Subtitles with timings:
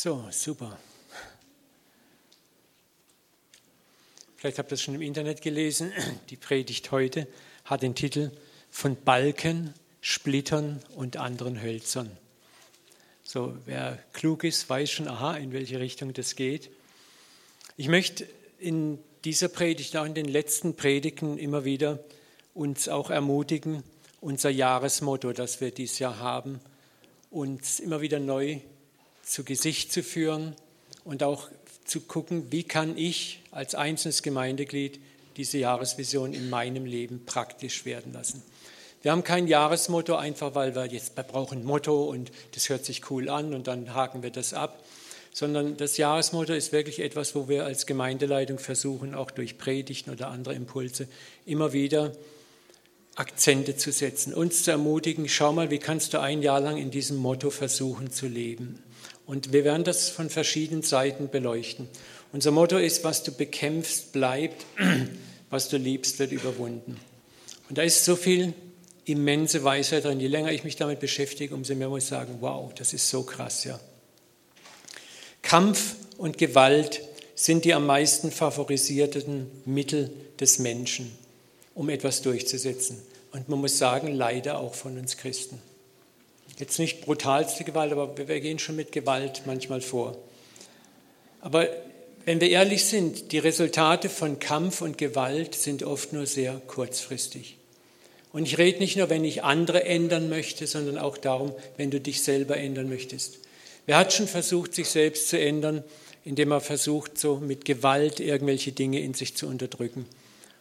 [0.00, 0.78] So, super.
[4.36, 5.92] Vielleicht habt ihr das schon im Internet gelesen.
[6.30, 7.26] Die Predigt heute
[7.64, 8.30] hat den Titel
[8.70, 12.16] Von Balken, Splittern und anderen Hölzern.
[13.24, 16.70] So, wer klug ist, weiß schon, aha, in welche Richtung das geht.
[17.76, 18.24] Ich möchte
[18.60, 21.98] in dieser Predigt, auch in den letzten Predigten immer wieder
[22.54, 23.82] uns auch ermutigen,
[24.20, 26.60] unser Jahresmotto, das wir dieses Jahr haben,
[27.32, 28.77] uns immer wieder neu zu
[29.44, 30.54] Gesicht zu führen
[31.04, 31.48] und auch
[31.84, 35.00] zu gucken, wie kann ich als einzelnes Gemeindeglied
[35.36, 38.42] diese Jahresvision in meinem Leben praktisch werden lassen.
[39.02, 43.10] Wir haben kein Jahresmotto, einfach weil wir jetzt brauchen ein Motto und das hört sich
[43.10, 44.82] cool an und dann haken wir das ab,
[45.32, 50.28] sondern das Jahresmotto ist wirklich etwas, wo wir als Gemeindeleitung versuchen, auch durch Predigten oder
[50.28, 51.06] andere Impulse
[51.46, 52.12] immer wieder
[53.14, 56.90] Akzente zu setzen, uns zu ermutigen, schau mal, wie kannst du ein Jahr lang in
[56.90, 58.82] diesem Motto versuchen zu leben.
[59.28, 61.86] Und wir werden das von verschiedenen Seiten beleuchten.
[62.32, 64.64] Unser Motto ist, was du bekämpfst, bleibt,
[65.50, 66.98] was du liebst, wird überwunden.
[67.68, 68.54] Und da ist so viel
[69.04, 70.18] immense Weisheit drin.
[70.18, 73.22] Je länger ich mich damit beschäftige, umso mehr muss ich sagen, wow, das ist so
[73.22, 73.78] krass, ja.
[75.42, 77.02] Kampf und Gewalt
[77.34, 81.12] sind die am meisten favorisierten Mittel des Menschen
[81.74, 82.96] um etwas durchzusetzen.
[83.32, 85.60] Und man muss sagen, leider auch von uns Christen.
[86.58, 90.16] Jetzt nicht brutalste Gewalt, aber wir gehen schon mit Gewalt manchmal vor.
[91.40, 91.68] Aber
[92.24, 97.56] wenn wir ehrlich sind, die Resultate von Kampf und Gewalt sind oft nur sehr kurzfristig.
[98.32, 102.00] Und ich rede nicht nur, wenn ich andere ändern möchte, sondern auch darum, wenn du
[102.00, 103.38] dich selber ändern möchtest.
[103.86, 105.82] Wer hat schon versucht, sich selbst zu ändern,
[106.24, 110.04] indem er versucht, so mit Gewalt irgendwelche Dinge in sich zu unterdrücken?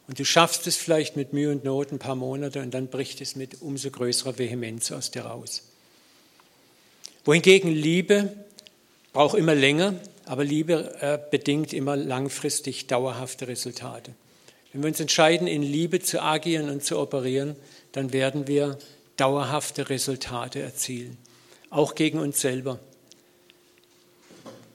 [0.07, 3.19] Und du schaffst es vielleicht mit Mühe und Not ein paar Monate und dann bricht
[3.19, 5.63] es mit umso größerer Vehemenz aus dir raus.
[7.27, 8.33] Wohingegen Liebe
[9.11, 14.13] braucht immer länger, aber Liebe äh, bedingt immer langfristig dauerhafte Resultate.
[14.71, 17.57] Wenn wir uns entscheiden, in Liebe zu agieren und zu operieren,
[17.91, 18.77] dann werden wir
[19.17, 21.17] dauerhafte Resultate erzielen.
[21.69, 22.79] Auch gegen uns selber.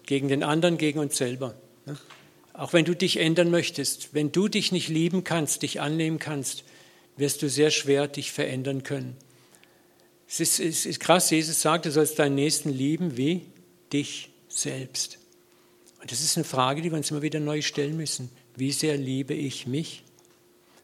[0.05, 1.55] Gegen den anderen, gegen uns selber.
[2.53, 6.65] Auch wenn du dich ändern möchtest, wenn du dich nicht lieben kannst, dich annehmen kannst,
[7.17, 9.17] wirst du sehr schwer dich verändern können.
[10.33, 13.45] Es ist, es ist krass, Jesus sagt, du sollst deinen Nächsten lieben wie
[13.93, 15.19] dich selbst.
[16.01, 18.31] Und das ist eine Frage, die wir uns immer wieder neu stellen müssen.
[18.57, 20.05] Wie sehr liebe ich mich?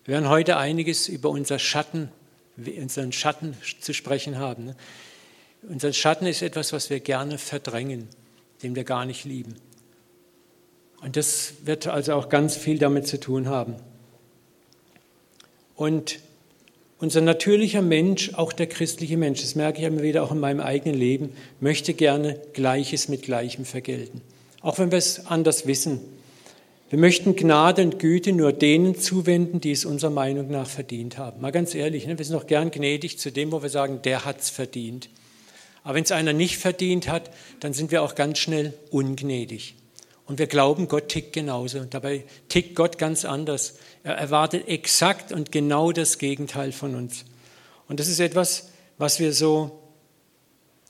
[0.04, 2.10] Wir werden heute einiges über unser Schatten,
[2.58, 4.66] unseren Schatten zu sprechen haben.
[4.66, 4.76] Ne?
[5.62, 8.06] Unser Schatten ist etwas, was wir gerne verdrängen,
[8.62, 9.54] den wir gar nicht lieben.
[11.00, 13.76] Und das wird also auch ganz viel damit zu tun haben.
[15.74, 16.18] Und
[16.98, 20.60] unser natürlicher Mensch, auch der christliche Mensch, das merke ich immer wieder auch in meinem
[20.60, 24.20] eigenen Leben, möchte gerne Gleiches mit Gleichem vergelten.
[24.60, 26.00] Auch wenn wir es anders wissen.
[26.90, 31.40] Wir möchten Gnade und Güte nur denen zuwenden, die es unserer Meinung nach verdient haben.
[31.40, 32.18] Mal ganz ehrlich, ne?
[32.18, 35.10] wir sind auch gern gnädig zu dem, wo wir sagen, der hat es verdient.
[35.84, 37.30] Aber wenn es einer nicht verdient hat,
[37.60, 39.74] dann sind wir auch ganz schnell ungnädig.
[40.28, 41.80] Und wir glauben, Gott tickt genauso.
[41.84, 43.78] Dabei tickt Gott ganz anders.
[44.04, 47.24] Er erwartet exakt und genau das Gegenteil von uns.
[47.88, 48.68] Und das ist etwas,
[48.98, 49.80] was wir so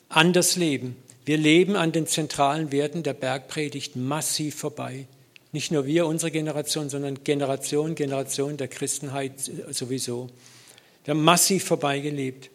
[0.09, 0.97] anders leben.
[1.25, 5.06] Wir leben an den zentralen Werten der Bergpredigt massiv vorbei.
[5.53, 9.34] Nicht nur wir, unsere Generation, sondern Generation, Generation der Christenheit
[9.70, 10.31] sowieso.
[11.05, 12.50] Wir haben massiv vorbeigelebt.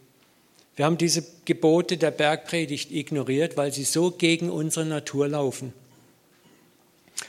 [0.76, 5.72] Wir haben diese Gebote der Bergpredigt ignoriert, weil sie so gegen unsere Natur laufen.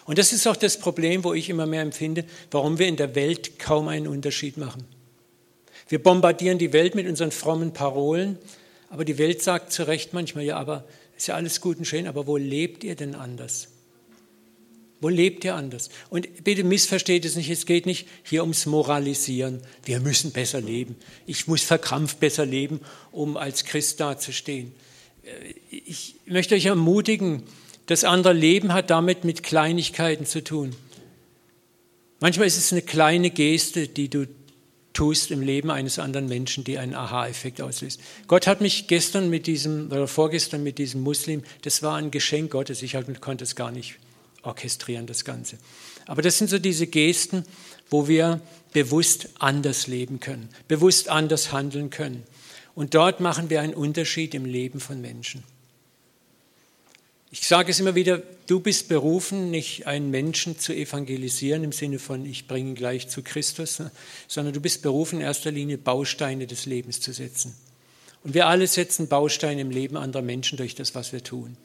[0.06, 3.15] Und das ist auch das Problem, wo ich immer mehr empfinde, warum wir in der
[3.15, 4.84] Welt kaum einen Unterschied machen.
[5.88, 8.38] Wir bombardieren die Welt mit unseren frommen Parolen,
[8.91, 10.84] aber die Welt sagt zu Recht manchmal, ja, aber
[11.16, 13.69] ist ja alles gut und schön, aber wo lebt ihr denn anders?
[15.00, 15.91] Wo lebt ihr anders?
[16.09, 19.60] Und bitte missversteht es nicht, es geht nicht hier ums Moralisieren.
[19.84, 20.97] Wir müssen besser leben.
[21.27, 22.81] Ich muss verkrampft besser leben,
[23.13, 24.72] um als Christ dazustehen.
[25.71, 27.42] Ich möchte euch ermutigen,
[27.86, 30.75] das andere Leben hat damit mit Kleinigkeiten zu tun.
[32.21, 34.27] Manchmal ist es eine kleine Geste, die du
[34.95, 38.01] tust im Leben eines anderen Menschen, die einen Aha-Effekt auslöst.
[38.28, 42.53] Gott hat mich gestern mit diesem, oder vorgestern mit diesem Muslim, das war ein Geschenk
[42.53, 43.98] Gottes, ich konnte es gar nicht
[44.42, 45.59] orchestrieren, das Ganze.
[46.07, 47.45] Aber das sind so diese Gesten,
[47.91, 48.41] wo wir
[48.72, 52.22] bewusst anders leben können, bewusst anders handeln können.
[52.75, 55.45] Und dort machen wir einen Unterschied im Leben von Menschen.
[57.34, 61.98] Ich sage es immer wieder, du bist berufen, nicht einen Menschen zu evangelisieren im Sinne
[61.98, 63.83] von, ich bringe ihn gleich zu Christus,
[64.28, 67.57] sondern du bist berufen, in erster Linie Bausteine des Lebens zu setzen.
[68.22, 71.57] Und wir alle setzen Bausteine im Leben anderer Menschen durch das, was wir tun.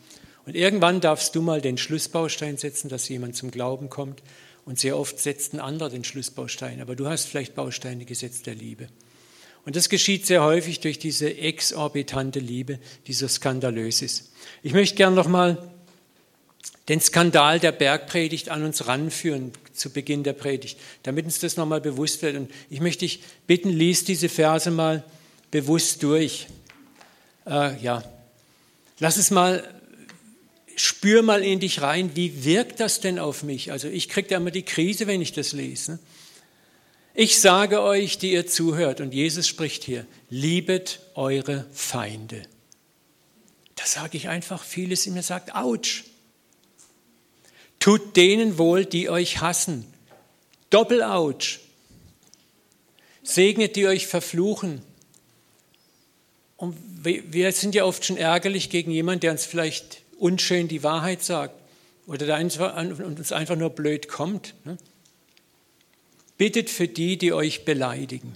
[0.47, 4.23] Und irgendwann darfst du mal den Schlussbaustein setzen, dass jemand zum Glauben kommt.
[4.65, 6.81] Und sehr oft setzt ein anderer den Schlussbaustein.
[6.81, 8.87] Aber du hast vielleicht Bausteine gesetzt der Liebe.
[9.65, 14.31] Und das geschieht sehr häufig durch diese exorbitante Liebe, die so skandalös ist.
[14.63, 15.57] Ich möchte gerne nochmal
[16.87, 21.81] den Skandal der Bergpredigt an uns ranführen zu Beginn der Predigt, damit uns das nochmal
[21.81, 22.35] bewusst wird.
[22.35, 25.03] Und ich möchte dich bitten, lies diese Verse mal
[25.51, 26.47] bewusst durch.
[27.45, 28.03] Äh, ja,
[28.99, 29.63] lass es mal,
[30.75, 33.71] spür mal in dich rein, wie wirkt das denn auf mich?
[33.71, 35.99] Also ich kriege da immer die Krise, wenn ich das lese.
[37.21, 42.43] Ich sage euch, die ihr zuhört, und Jesus spricht hier, liebet eure Feinde.
[43.75, 46.05] Da sage ich einfach vieles in mir sagt, ouch.
[47.77, 49.83] Tut denen wohl, die euch hassen.
[50.69, 51.59] Doppel-ouch.
[53.21, 54.81] Segnet, die euch verfluchen.
[56.55, 61.21] Und wir sind ja oft schon ärgerlich gegen jemanden, der uns vielleicht unschön die Wahrheit
[61.21, 61.53] sagt
[62.07, 64.53] oder der uns einfach nur blöd kommt.
[66.39, 68.33] Bittet für die, die euch beleidigen.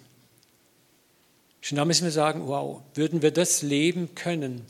[1.61, 4.65] Schon da müssen wir sagen, wow, würden wir das leben können?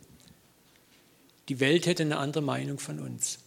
[1.49, 3.39] Die Welt hätte eine andere Meinung von uns.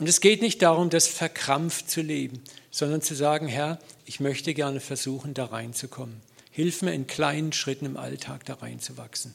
[0.00, 4.54] Und es geht nicht darum, das verkrampft zu leben, sondern zu sagen, Herr, ich möchte
[4.54, 6.22] gerne versuchen, da reinzukommen.
[6.50, 9.34] Hilf mir in kleinen Schritten im Alltag da reinzuwachsen.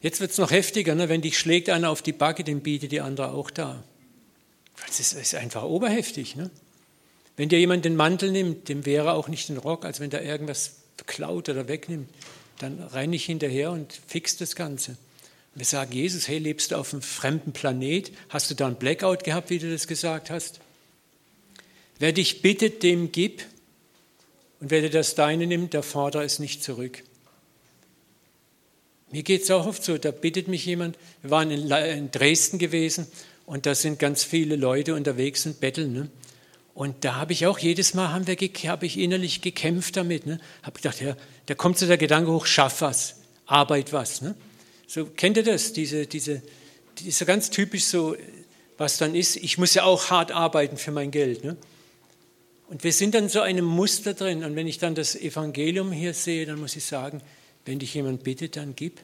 [0.00, 1.08] Jetzt wird es noch heftiger, ne?
[1.08, 3.82] wenn dich schlägt einer auf die Backe, dann bietet die andere auch da.
[4.86, 6.36] Das ist, ist einfach oberheftig.
[6.36, 6.48] Ne?
[7.36, 10.20] Wenn dir jemand den Mantel nimmt, dem wäre auch nicht den Rock, als wenn da
[10.20, 10.76] irgendwas
[11.06, 12.08] klaut oder wegnimmt,
[12.58, 14.96] dann rein ich hinterher und fix das Ganze.
[15.54, 18.10] Wir sagen, Jesus, hey, lebst du auf einem fremden Planet?
[18.28, 20.60] Hast du da einen Blackout gehabt, wie du das gesagt hast?
[21.98, 23.44] Wer dich bittet, dem gib.
[24.60, 27.02] Und wer dir das Deine nimmt, der fordere es nicht zurück.
[29.10, 33.06] Mir geht es auch oft so, da bittet mich jemand, wir waren in, Dresden gewesen
[33.44, 35.92] und da sind ganz viele Leute unterwegs und betteln.
[35.92, 36.08] Ne?
[36.74, 40.26] Und da habe ich auch jedes Mal, haben wir, habe ich innerlich gekämpft damit.
[40.26, 40.40] Ne?
[40.62, 41.16] Habe gedacht, ja,
[41.46, 43.16] da kommt so der Gedanke hoch, schaff was,
[43.46, 44.22] arbeit was.
[44.22, 44.34] Ne?
[44.86, 45.72] So, kennt ihr das?
[45.72, 46.42] Diese, diese,
[46.98, 48.16] die ist so ganz typisch so,
[48.78, 51.44] was dann ist, ich muss ja auch hart arbeiten für mein Geld.
[51.44, 51.56] Ne?
[52.68, 54.42] Und wir sind dann so einem Muster drin.
[54.42, 57.20] Und wenn ich dann das Evangelium hier sehe, dann muss ich sagen,
[57.66, 58.98] wenn dich jemand bittet, dann gib.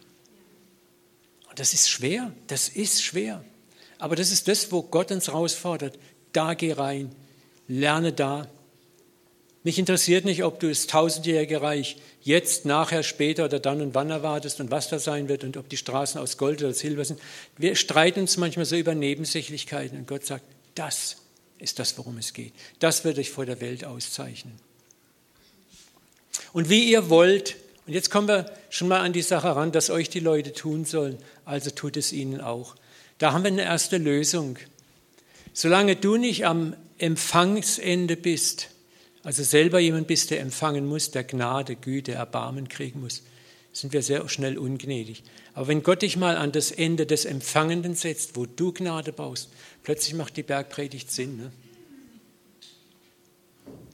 [1.50, 3.44] Und das ist schwer, das ist schwer.
[3.99, 5.99] Aber das ist das, wo Gott uns herausfordert.
[6.32, 7.11] Da geh rein,
[7.69, 8.49] lerne da.
[9.62, 14.11] Mich interessiert nicht, ob du das tausendjährige Reich jetzt, nachher, später oder dann und wann
[14.11, 17.20] erwartest und was da sein wird und ob die Straßen aus Gold oder Silber sind.
[17.56, 20.44] Wir streiten uns manchmal so über Nebensächlichkeiten und Gott sagt,
[20.75, 21.17] das
[21.59, 22.53] ist das, worum es geht.
[22.79, 24.55] Das wird euch vor der Welt auszeichnen.
[26.53, 27.56] Und wie ihr wollt,
[27.87, 30.85] und jetzt kommen wir schon mal an die Sache ran, dass euch die Leute tun
[30.85, 32.76] sollen, also tut es ihnen auch.
[33.19, 34.59] Da haben wir eine erste Lösung.
[35.53, 38.71] Solange du nicht am Empfangsende bist,
[39.23, 43.23] also selber jemand bist, der empfangen muss, der Gnade, Güte, Erbarmen kriegen muss,
[43.73, 45.23] sind wir sehr schnell ungnädig.
[45.55, 49.50] Aber wenn Gott dich mal an das Ende des Empfangenden setzt, wo du Gnade baust,
[49.83, 51.37] plötzlich macht die Bergpredigt Sinn.
[51.37, 51.53] Ne?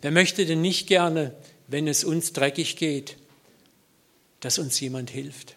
[0.02, 1.34] Wer möchte denn nicht gerne,
[1.66, 3.16] wenn es uns dreckig geht,
[4.40, 5.56] dass uns jemand hilft?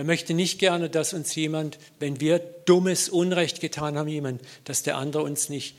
[0.00, 4.82] Wer möchte nicht gerne, dass uns jemand, wenn wir dummes Unrecht getan haben, jemand, dass
[4.82, 5.76] der andere uns nicht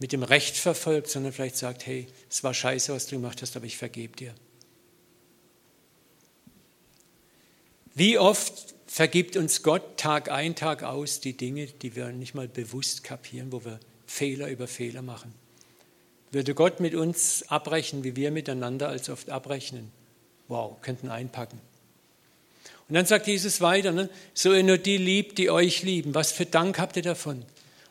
[0.00, 3.54] mit dem Recht verfolgt, sondern vielleicht sagt, hey, es war scheiße, was du gemacht hast,
[3.54, 4.34] aber ich vergebe dir.
[7.94, 12.48] Wie oft vergibt uns Gott Tag ein, Tag aus die Dinge, die wir nicht mal
[12.48, 15.32] bewusst kapieren, wo wir Fehler über Fehler machen?
[16.32, 19.92] Würde Gott mit uns abrechnen, wie wir miteinander als oft abrechnen?
[20.48, 21.60] Wow, könnten einpacken.
[22.92, 24.10] Und dann sagt Jesus weiter, ne?
[24.34, 26.14] so ihr nur die liebt, die euch lieben.
[26.14, 27.42] Was für Dank habt ihr davon?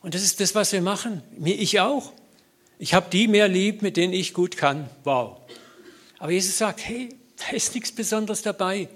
[0.04, 1.24] Und das ist das, was wir machen.
[1.44, 2.14] Ich auch.
[2.78, 4.88] Ich habe die mehr lieb, mit denen ich gut kann.
[5.04, 5.38] Wow.
[6.20, 8.90] Aber Jesus sagt, hey, da ist nichts Besonderes dabei.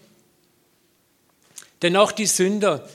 [1.82, 2.88] Denn auch die Sünder,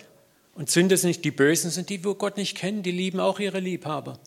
[0.55, 3.41] und Sünder sind nicht die Bösen, sind die, wo Gott nicht kennen, die lieben auch
[3.41, 4.21] ihre Liebhaber.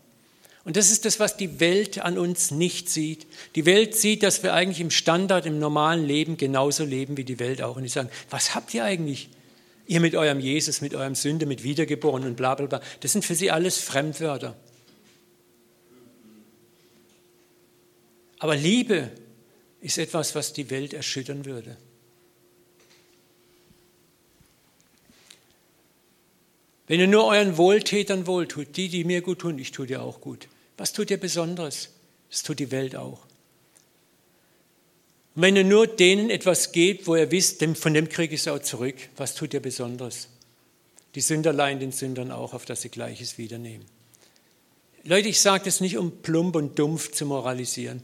[0.66, 3.28] Und das ist das, was die Welt an uns nicht sieht.
[3.56, 7.40] Die Welt sieht, dass wir eigentlich im Standard, im normalen Leben genauso leben wie die
[7.40, 7.76] Welt auch.
[7.76, 9.30] Und die sagen, was habt ihr eigentlich?
[9.88, 12.82] Ihr mit eurem Jesus, mit eurem Sünde, mit Wiedergeboren und bla bla bla.
[13.02, 14.56] Das sind für sie alles Fremdwörter.
[18.40, 19.12] Aber Liebe
[19.82, 21.76] ist etwas, was die Welt erschüttern würde.
[26.88, 30.22] Wenn ihr nur euren Wohltätern wohltut, die, die mir gut tun, ich tue dir auch
[30.22, 30.48] gut.
[30.78, 31.90] Was tut ihr Besonderes?
[32.30, 33.20] Das tut die Welt auch.
[35.36, 38.48] Und wenn ihr nur denen etwas gebt, wo ihr wisst, von dem kriege ich es
[38.48, 40.28] auch zurück, was tut ihr Besonderes?
[41.16, 43.86] Die Sünder leihen den Sündern auch, auf dass sie Gleiches wiedernehmen.
[45.04, 48.02] Leute, ich sage das nicht, um plump und dumpf zu moralisieren.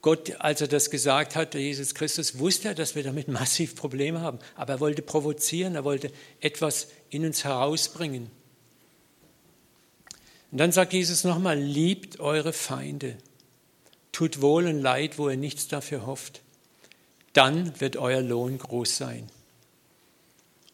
[0.00, 4.20] Gott, als er das gesagt hat, Jesus Christus, wusste er, dass wir damit massiv Probleme
[4.20, 4.38] haben.
[4.54, 8.30] Aber er wollte provozieren, er wollte etwas in uns herausbringen.
[10.50, 13.16] Und dann sagt Jesus nochmal, liebt eure Feinde,
[14.12, 16.40] tut wohl und leid, wo ihr nichts dafür hofft.
[17.34, 19.28] Dann wird euer Lohn groß sein.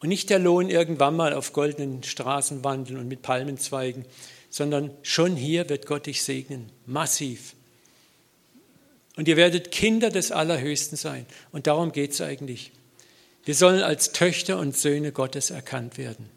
[0.01, 4.05] Und nicht der Lohn irgendwann mal auf goldenen Straßen wandeln und mit Palmenzweigen,
[4.51, 7.55] sondern schon hier wird Gott dich segnen, massiv.
[9.17, 11.27] Und ihr werdet Kinder des Allerhöchsten sein.
[11.53, 12.73] Und darum geht es eigentlich.
[13.45, 16.31] Wir sollen als Töchter und Söhne Gottes erkannt werden.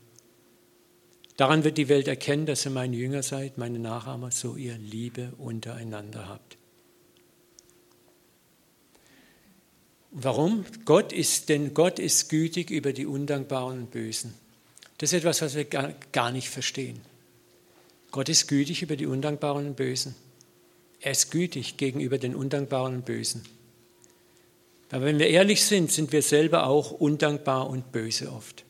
[1.38, 5.34] Daran wird die Welt erkennen, dass ihr meine Jünger seid, meine Nachahmer, so ihr Liebe
[5.38, 6.58] untereinander habt.
[10.12, 10.66] Warum?
[10.86, 14.34] Gott ist, denn Gott ist gütig über die Undankbaren und Bösen.
[14.98, 17.00] Das ist etwas, was wir gar nicht verstehen.
[18.10, 20.16] Gott ist gütig über die Undankbaren und Bösen.
[21.02, 23.44] Er ist gütig gegenüber den Undankbaren und Bösen.
[24.90, 28.64] Aber wenn wir ehrlich sind, sind wir selber auch undankbar und böse oft.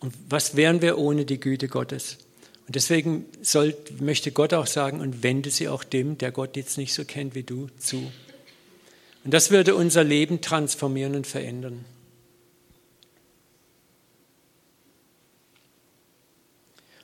[0.00, 2.18] Und was wären wir ohne die Güte Gottes?
[2.66, 6.78] Und deswegen soll, möchte Gott auch sagen, und wende sie auch dem, der Gott jetzt
[6.78, 8.10] nicht so kennt wie du, zu.
[9.24, 11.84] Und das würde unser Leben transformieren und verändern.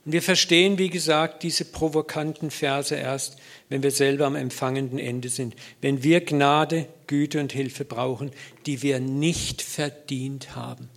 [0.04, 3.36] Und wir verstehen, wie gesagt, diese provokanten Verse erst,
[3.68, 5.54] wenn wir selber am empfangenden Ende sind.
[5.80, 8.32] Wenn wir Gnade, Güte und Hilfe brauchen,
[8.66, 10.88] die wir nicht verdient haben.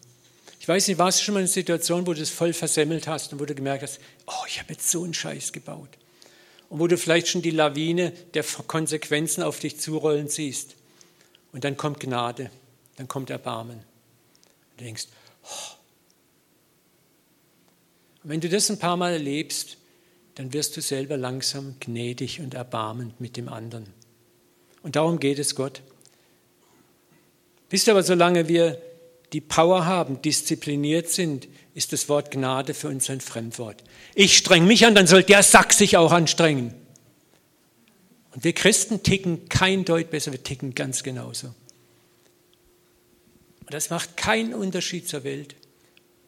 [0.66, 3.08] Ich weiß nicht, warst du schon mal in einer Situation, wo du es voll versemmelt
[3.08, 5.90] hast und wo du gemerkt hast, oh, ich habe jetzt so einen Scheiß gebaut.
[6.70, 10.74] Und wo du vielleicht schon die Lawine der Konsequenzen auf dich zurollen siehst.
[11.52, 12.50] Und dann kommt Gnade,
[12.96, 13.76] dann kommt Erbarmen.
[13.76, 15.06] Und du denkst,
[15.44, 15.76] oh,
[18.24, 19.78] und wenn du das ein paar Mal erlebst,
[20.34, 23.86] dann wirst du selber langsam gnädig und erbarmend mit dem anderen.
[24.82, 25.84] Und darum geht es Gott.
[27.70, 28.82] Wisst ihr aber, solange wir
[29.36, 33.84] die Power haben, diszipliniert sind, ist das Wort Gnade für uns ein Fremdwort.
[34.14, 36.74] Ich streng mich an, dann soll der Sack sich auch anstrengen.
[38.34, 41.48] Und wir Christen ticken kein Deut besser, wir ticken ganz genauso.
[41.48, 45.58] Und das macht keinen Unterschied zur Welt.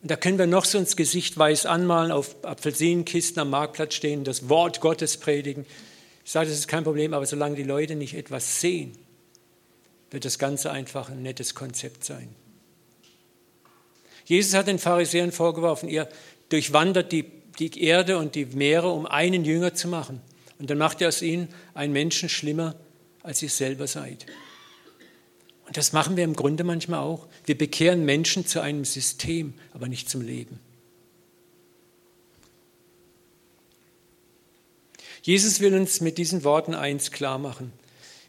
[0.02, 4.26] Und da können wir noch so ins Gesicht weiß anmalen, auf Apfelsinenkisten am Marktplatz stehen,
[4.26, 5.66] das Wort Gottes predigen.
[6.26, 8.98] Ich sage, das ist kein Problem, aber solange die Leute nicht etwas sehen,
[10.12, 12.36] wird das Ganze einfach ein nettes Konzept sein.
[14.28, 16.10] Jesus hat den Pharisäern vorgeworfen, ihr
[16.50, 17.24] durchwandert die,
[17.60, 20.22] die Erde und die Meere, um einen Jünger zu machen.
[20.60, 22.76] Und dann macht ihr aus ihnen einen Menschen schlimmer,
[23.24, 24.26] als ihr selber seid.
[25.66, 27.26] Und das machen wir im Grunde manchmal auch.
[27.46, 30.60] Wir bekehren Menschen zu einem System, aber nicht zum Leben.
[35.22, 37.72] Jesus will uns mit diesen Worten eins klar machen.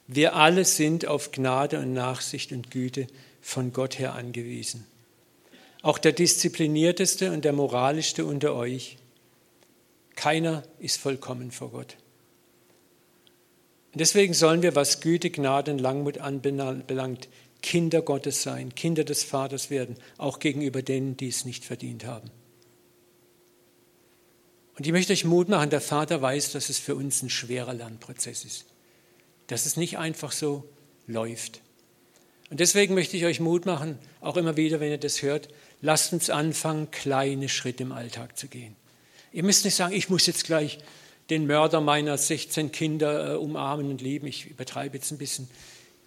[0.07, 3.09] Wir alle sind auf Gnade und Nachsicht und Güte
[3.41, 4.87] von Gott her angewiesen.
[5.83, 8.99] Auch der disziplinierteste und der moralischste unter euch.
[10.17, 11.97] Keiner ist vollkommen vor Gott.
[13.93, 17.29] Und deswegen sollen wir, was Güte, Gnade und Langmut anbelangt,
[17.63, 22.31] Kinder Gottes sein, Kinder des Vaters werden, auch gegenüber denen, die es nicht verdient haben.
[24.77, 27.75] Und ich möchte euch Mut machen, der Vater weiß, dass es für uns ein schwerer
[27.75, 28.67] Lernprozess ist,
[29.49, 30.69] dass es nicht einfach so
[31.09, 31.61] läuft.
[32.51, 35.49] Und deswegen möchte ich euch Mut machen, auch immer wieder, wenn ihr das hört,
[35.81, 38.77] lasst uns anfangen, kleine Schritte im Alltag zu gehen.
[39.33, 40.79] Ihr müsst nicht sagen, ich muss jetzt gleich
[41.31, 44.27] den Mörder meiner 16 Kinder äh, umarmen und lieben.
[44.27, 45.49] Ich übertreibe jetzt ein bisschen.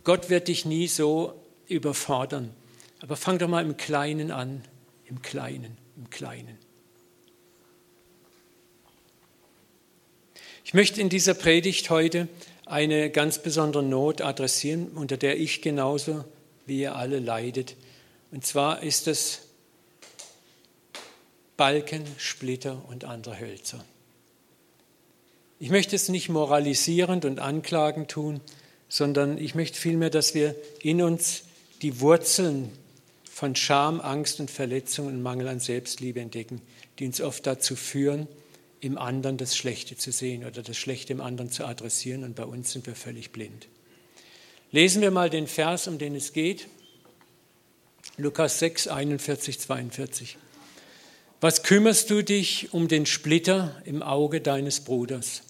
[0.03, 1.33] Gott wird dich nie so
[1.67, 2.51] überfordern.
[3.01, 4.63] Aber fang doch mal im Kleinen an,
[5.05, 6.57] im Kleinen, im Kleinen.
[10.63, 12.27] Ich möchte in dieser Predigt heute
[12.65, 16.23] eine ganz besondere Not adressieren, unter der ich genauso
[16.65, 17.75] wie ihr alle leidet.
[18.31, 19.41] Und zwar ist es
[21.61, 23.85] Balken, Splitter und andere Hölzer.
[25.59, 28.41] Ich möchte es nicht moralisierend und anklagend tun,
[28.89, 31.43] sondern ich möchte vielmehr, dass wir in uns
[31.83, 32.71] die Wurzeln
[33.31, 36.63] von Scham, Angst und Verletzung und Mangel an Selbstliebe entdecken,
[36.97, 38.27] die uns oft dazu führen,
[38.79, 42.45] im anderen das Schlechte zu sehen oder das Schlechte im anderen zu adressieren und bei
[42.45, 43.67] uns sind wir völlig blind.
[44.71, 46.67] Lesen wir mal den Vers, um den es geht.
[48.17, 50.39] Lukas 6, 41, 42.
[51.41, 55.41] Was kümmerst du dich um den Splitter im Auge deines Bruders?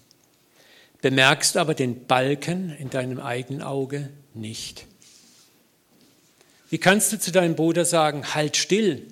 [1.02, 4.86] bemerkst aber den Balken in deinem eigenen Auge nicht.
[6.70, 9.06] Wie kannst du zu deinem Bruder sagen, halt still,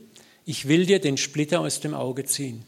[0.47, 2.65] ich will dir den Splitter aus dem Auge ziehen,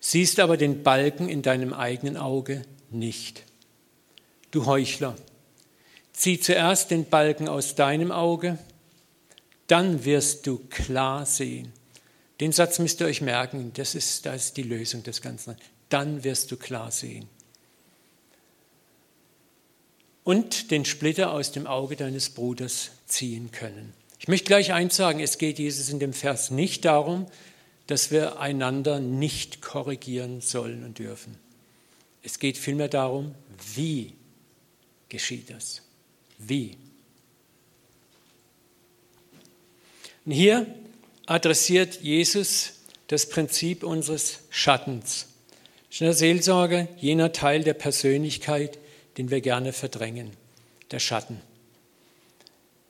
[0.00, 3.44] siehst aber den Balken in deinem eigenen Auge nicht.
[4.50, 5.16] Du Heuchler,
[6.12, 8.58] zieh zuerst den Balken aus deinem Auge,
[9.68, 11.72] dann wirst du klar sehen.
[12.40, 15.56] Den Satz müsst ihr euch merken, das ist, das ist die Lösung des Ganzen.
[15.90, 17.28] Dann wirst du klar sehen.
[20.24, 23.92] Und den Splitter aus dem Auge deines Bruders ziehen können.
[24.18, 27.26] Ich möchte gleich eins sagen, es geht Jesus in dem Vers nicht darum,
[27.86, 31.36] dass wir einander nicht korrigieren sollen und dürfen.
[32.22, 33.34] Es geht vielmehr darum,
[33.74, 34.14] wie
[35.08, 35.82] geschieht das?
[36.38, 36.76] Wie?
[40.24, 40.66] Und hier
[41.30, 42.72] adressiert Jesus
[43.06, 45.26] das Prinzip unseres Schattens.
[45.98, 48.78] In der Seelsorge jener Teil der Persönlichkeit,
[49.18, 50.30] den wir gerne verdrängen,
[50.90, 51.40] der Schatten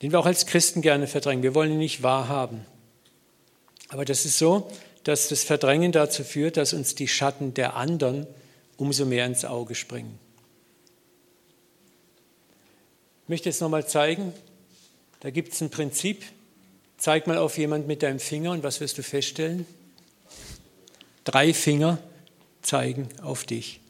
[0.03, 1.43] den wir auch als Christen gerne verdrängen.
[1.43, 2.65] Wir wollen ihn nicht wahrhaben.
[3.89, 4.71] Aber das ist so,
[5.05, 8.27] dass das Verdrängen dazu führt, dass uns die Schatten der anderen
[8.77, 10.19] umso mehr ins Auge springen.
[13.25, 14.33] Ich möchte jetzt nochmal zeigen,
[15.21, 16.25] da gibt es ein Prinzip.
[17.01, 19.65] Zeig mal auf jemand mit deinem Finger und was wirst du feststellen?
[21.25, 21.99] Drei Finger
[22.61, 23.81] zeigen auf dich.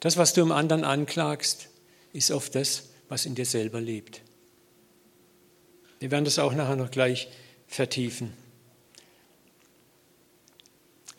[0.00, 1.68] Das, was du im anderen anklagst,
[2.12, 4.20] ist oft das, was in dir selber lebt.
[6.00, 7.28] Wir werden das auch nachher noch gleich
[7.68, 8.32] vertiefen.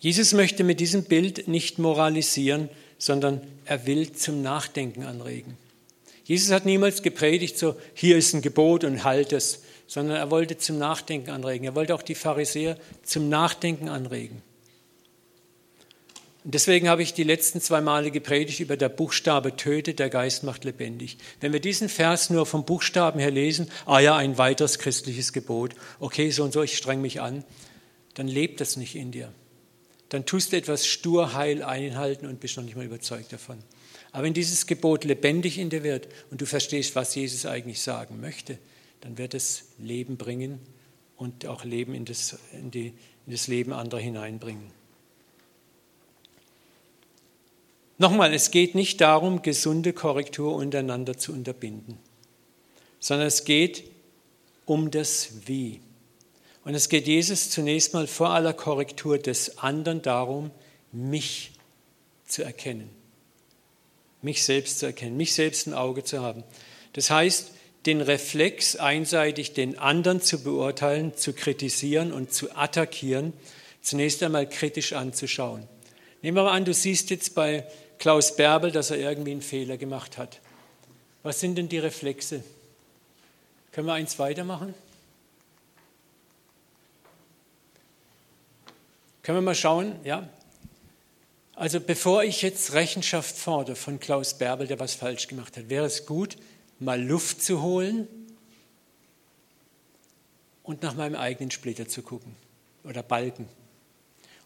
[0.02, 5.58] Jesus möchte mit diesem Bild nicht moralisieren, sondern er will zum Nachdenken anregen.
[6.24, 10.58] Jesus hat niemals gepredigt, so hier ist ein Gebot und halt es, sondern er wollte
[10.58, 11.66] zum Nachdenken anregen.
[11.66, 14.42] Er wollte auch die Pharisäer zum Nachdenken anregen.
[16.44, 20.44] Und deswegen habe ich die letzten zwei Male gepredigt über der Buchstabe tötet, der Geist
[20.44, 21.18] macht lebendig.
[21.40, 25.76] Wenn wir diesen Vers nur vom Buchstaben her lesen, ah ja, ein weiteres christliches Gebot,
[26.00, 27.44] okay, so und so, ich streng mich an,
[28.16, 29.32] dann lebt das nicht in dir.
[30.10, 33.60] Dann tust du etwas stur heil einhalten und bist noch nicht mal überzeugt davon.
[34.12, 38.20] Aber wenn dieses Gebot lebendig in dir wird und du verstehst, was Jesus eigentlich sagen
[38.20, 38.58] möchte,
[39.02, 40.60] dann wird es Leben bringen
[41.18, 42.88] und auch Leben in das, in die,
[43.26, 44.72] in das Leben anderer hineinbringen.
[47.98, 52.00] Nochmal, es geht nicht darum, gesunde Korrektur untereinander zu unterbinden,
[53.00, 53.84] sondern es geht
[54.66, 55.80] um das Wie.
[56.64, 60.52] Und es geht Jesus zunächst mal vor aller Korrektur des anderen darum,
[60.92, 61.52] mich
[62.26, 62.90] zu erkennen.
[64.22, 66.44] Mich selbst zu erkennen, mich selbst im Auge zu haben.
[66.94, 67.52] Das heißt,
[67.86, 73.34] den Reflex einseitig den anderen zu beurteilen, zu kritisieren und zu attackieren,
[73.82, 75.68] zunächst einmal kritisch anzuschauen.
[76.22, 77.66] Nehmen wir mal an, du siehst jetzt bei
[77.98, 80.40] Klaus Bärbel, dass er irgendwie einen Fehler gemacht hat.
[81.24, 82.44] Was sind denn die Reflexe?
[83.72, 84.74] Können wir eins weitermachen?
[89.24, 89.96] Können wir mal schauen?
[90.04, 90.28] Ja.
[91.62, 95.86] Also bevor ich jetzt Rechenschaft fordere von Klaus Bärbel, der was falsch gemacht hat, wäre
[95.86, 96.38] es gut,
[96.80, 98.08] mal Luft zu holen
[100.64, 102.36] und nach meinem eigenen Splitter zu gucken
[102.84, 103.44] oder Balken.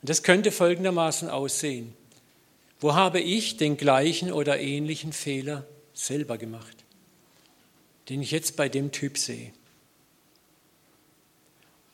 [0.02, 1.94] Und das könnte folgendermaßen aussehen.
[2.82, 6.84] Wo habe ich den gleichen oder ähnlichen Fehler selber gemacht,
[8.10, 9.54] den ich jetzt bei dem Typ sehe?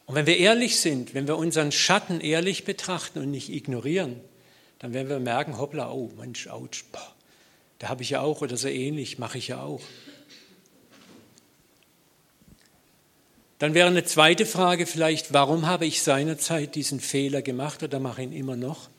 [0.07, 4.19] Und wenn wir ehrlich sind, wenn wir unseren Schatten ehrlich betrachten und nicht ignorieren,
[4.81, 7.13] dann werden wir merken, hoppla, oh Mensch, ouch, boah,
[7.77, 9.81] da habe ich ja auch oder so ähnlich, mache ich ja auch.
[13.59, 18.23] Dann wäre eine zweite Frage vielleicht, warum habe ich seinerzeit diesen Fehler gemacht oder mache
[18.23, 18.89] ihn immer noch?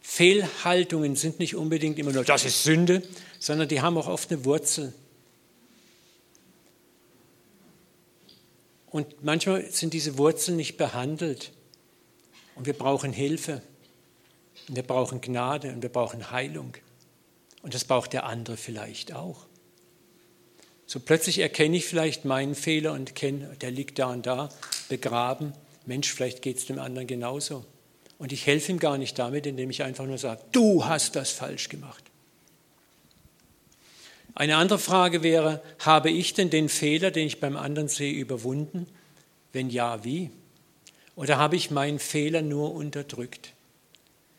[0.00, 3.02] Fehlhaltungen sind nicht unbedingt immer nur, das ist Sünde,
[3.38, 4.94] sondern die haben auch oft eine Wurzel.
[8.86, 11.52] Und manchmal sind diese Wurzeln nicht behandelt.
[12.54, 13.62] Und wir brauchen Hilfe.
[14.68, 16.74] Und wir brauchen Gnade und wir brauchen Heilung.
[17.62, 19.46] Und das braucht der andere vielleicht auch.
[20.86, 24.50] So plötzlich erkenne ich vielleicht meinen Fehler und kenne, der liegt da und da,
[24.88, 25.54] begraben.
[25.86, 27.64] Mensch, vielleicht geht es dem anderen genauso.
[28.18, 31.30] Und ich helfe ihm gar nicht damit, indem ich einfach nur sage, du hast das
[31.30, 32.04] falsch gemacht.
[34.34, 38.86] Eine andere Frage wäre, habe ich denn den Fehler, den ich beim anderen sehe, überwunden?
[39.52, 40.30] Wenn ja, wie?
[41.14, 43.52] Oder habe ich meinen Fehler nur unterdrückt?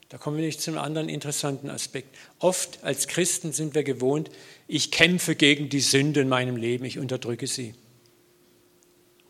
[0.09, 2.15] Da kommen wir nicht zum anderen interessanten Aspekt.
[2.39, 4.29] Oft als Christen sind wir gewohnt,
[4.67, 7.73] ich kämpfe gegen die Sünde in meinem Leben, ich unterdrücke sie.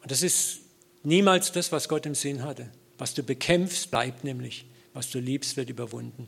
[0.01, 0.59] Und das ist
[1.03, 2.69] niemals das, was Gott im Sinn hatte.
[2.97, 4.65] Was du bekämpfst, bleibt nämlich.
[4.93, 6.27] Was du liebst, wird überwunden.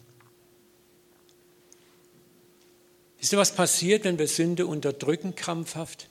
[3.20, 6.08] Wisst ihr, was passiert, wenn wir Sünde unterdrücken krampfhaft?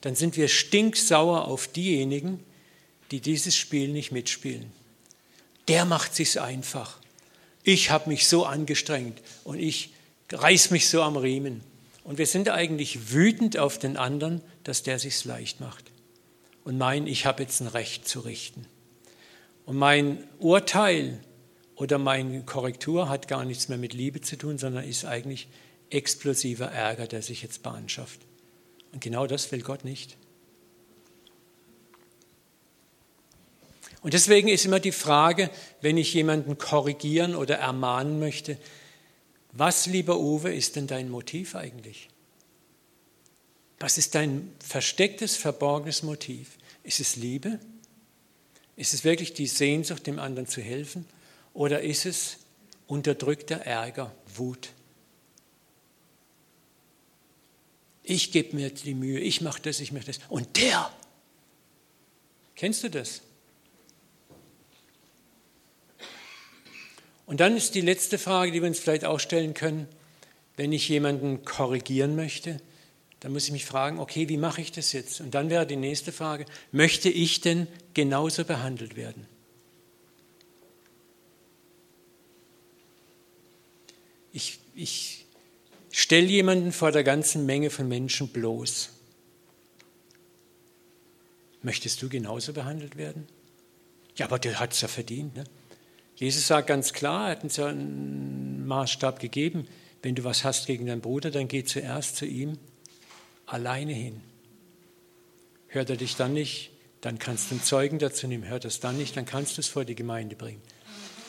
[0.00, 2.38] dann sind wir stinksauer auf diejenigen,
[3.10, 4.72] die dieses Spiel nicht mitspielen.
[5.68, 6.98] Der macht sich's einfach.
[7.62, 9.92] Ich habe mich so angestrengt und ich
[10.30, 11.62] reiß mich so am Riemen.
[12.04, 15.84] Und wir sind eigentlich wütend auf den anderen, dass der sich's leicht macht
[16.66, 18.66] und meinen, ich habe jetzt ein Recht zu richten.
[19.66, 21.20] Und mein Urteil
[21.76, 25.48] oder meine Korrektur hat gar nichts mehr mit Liebe zu tun, sondern ist eigentlich
[25.90, 28.20] explosiver Ärger, der sich jetzt Bahn schafft.
[28.92, 30.16] Und genau das will Gott nicht.
[34.02, 38.58] Und deswegen ist immer die Frage, wenn ich jemanden korrigieren oder ermahnen möchte,
[39.52, 42.08] was, lieber Uwe, ist denn dein Motiv eigentlich?
[43.78, 46.58] Was ist dein verstecktes, verborgenes Motiv?
[46.82, 47.58] Ist es Liebe?
[48.76, 51.06] Ist es wirklich die Sehnsucht, dem anderen zu helfen?
[51.54, 52.38] Oder ist es
[52.86, 54.70] unterdrückter Ärger, Wut?
[58.02, 60.20] Ich gebe mir die Mühe, ich mache das, ich mache das.
[60.28, 60.92] Und der,
[62.54, 63.22] kennst du das?
[67.26, 69.88] Und dann ist die letzte Frage, die wir uns vielleicht auch stellen können,
[70.56, 72.60] wenn ich jemanden korrigieren möchte,
[73.20, 75.20] dann muss ich mich fragen, okay, wie mache ich das jetzt?
[75.20, 79.26] Und dann wäre die nächste Frage, möchte ich denn genauso behandelt werden?
[84.32, 85.26] Ich, ich
[85.90, 88.90] stelle jemanden vor der ganzen Menge von Menschen bloß.
[91.62, 93.26] Möchtest du genauso behandelt werden?
[94.14, 95.34] Ja, aber der hat es ja verdient.
[95.34, 95.44] Ne?
[96.16, 99.68] Jesus sagt ganz klar, er hat uns ja einen Maßstab gegeben,
[100.02, 102.58] wenn du was hast gegen deinen Bruder, dann geh zuerst zu ihm
[103.44, 104.20] alleine hin.
[105.68, 108.48] Hört er dich dann nicht, dann kannst du einen Zeugen dazu nehmen.
[108.48, 110.62] Hört es dann nicht, dann kannst du es vor die Gemeinde bringen.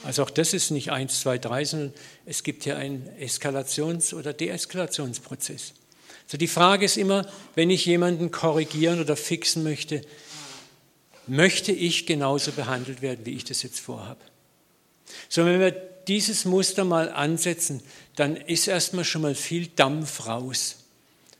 [0.03, 1.93] Also auch das ist nicht eins, zwei, drei, sondern
[2.25, 5.73] es gibt hier einen Eskalations- oder Deeskalationsprozess.
[6.25, 10.01] Also die Frage ist immer, wenn ich jemanden korrigieren oder fixen möchte,
[11.25, 14.21] möchte ich genauso behandelt werden, wie ich das jetzt vorhabe?
[15.29, 15.71] So, wenn wir
[16.07, 17.81] dieses Muster mal ansetzen,
[18.15, 20.77] dann ist erstmal schon mal viel Dampf raus.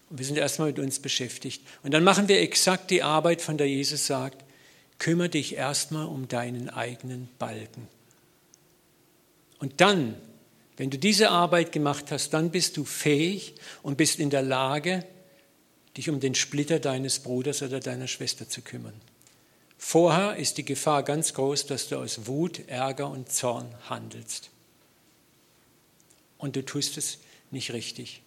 [0.10, 1.62] Und wir sind erstmal mit uns beschäftigt.
[1.84, 4.44] Und dann machen wir exakt die Arbeit, von der Jesus sagt,
[5.00, 7.88] kümmere dich erstmal um deinen eigenen Balken.
[9.60, 10.16] Und dann,
[10.78, 15.06] wenn du diese Arbeit gemacht hast, dann bist du fähig und bist in der Lage,
[15.96, 18.94] dich um den Splitter deines Bruders oder deiner Schwester zu kümmern.
[19.78, 24.50] Vorher ist die Gefahr ganz groß, dass du aus Wut, Ärger und Zorn handelst.
[26.38, 27.20] Und du tust es
[27.52, 28.22] nicht richtig.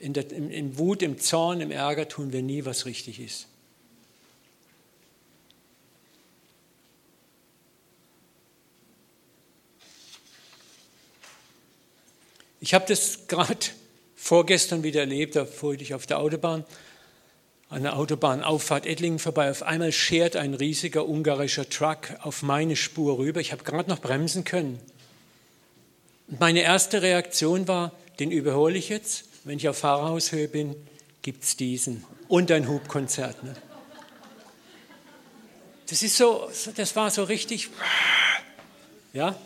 [0.00, 3.48] In, der, in, in Wut, im Zorn, im Ärger tun wir nie, was richtig ist.
[12.60, 13.66] Ich habe das gerade
[14.14, 16.64] vorgestern wieder erlebt, da fuhr ich auf der Autobahn,
[17.68, 19.50] an der Autobahnauffahrt Ettlingen vorbei.
[19.50, 23.40] Auf einmal schert ein riesiger ungarischer Truck auf meine Spur rüber.
[23.40, 24.80] Ich habe gerade noch bremsen können.
[26.28, 29.24] Und meine erste Reaktion war, den überhole ich jetzt.
[29.44, 30.74] Wenn ich auf Fahrerhaushöhe bin,
[31.22, 32.04] gibt es diesen.
[32.26, 33.42] Und ein Hubkonzert.
[33.44, 33.54] Ne?
[35.86, 37.70] Das ist so, das war so richtig,
[39.12, 39.36] ja,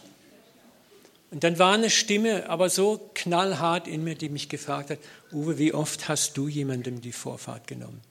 [1.33, 4.99] und dann war eine Stimme, aber so knallhart in mir, die mich gefragt hat,
[5.33, 8.03] Uwe, wie oft hast du jemandem die Vorfahrt genommen?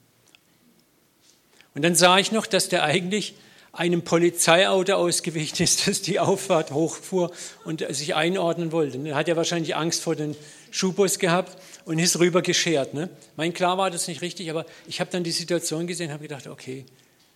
[1.73, 3.35] Und dann sah ich noch, dass der eigentlich
[3.73, 7.31] einem Polizeiauto ausgewichen ist, das die Auffahrt hochfuhr
[7.63, 8.99] und sich einordnen wollte.
[9.07, 10.35] Er hat ja wahrscheinlich Angst vor den
[10.71, 12.93] Schubus gehabt und ist rüber geschert.
[12.93, 13.09] Ne?
[13.35, 16.23] Mein klar war das nicht richtig, aber ich habe dann die Situation gesehen und habe
[16.23, 16.85] gedacht, okay.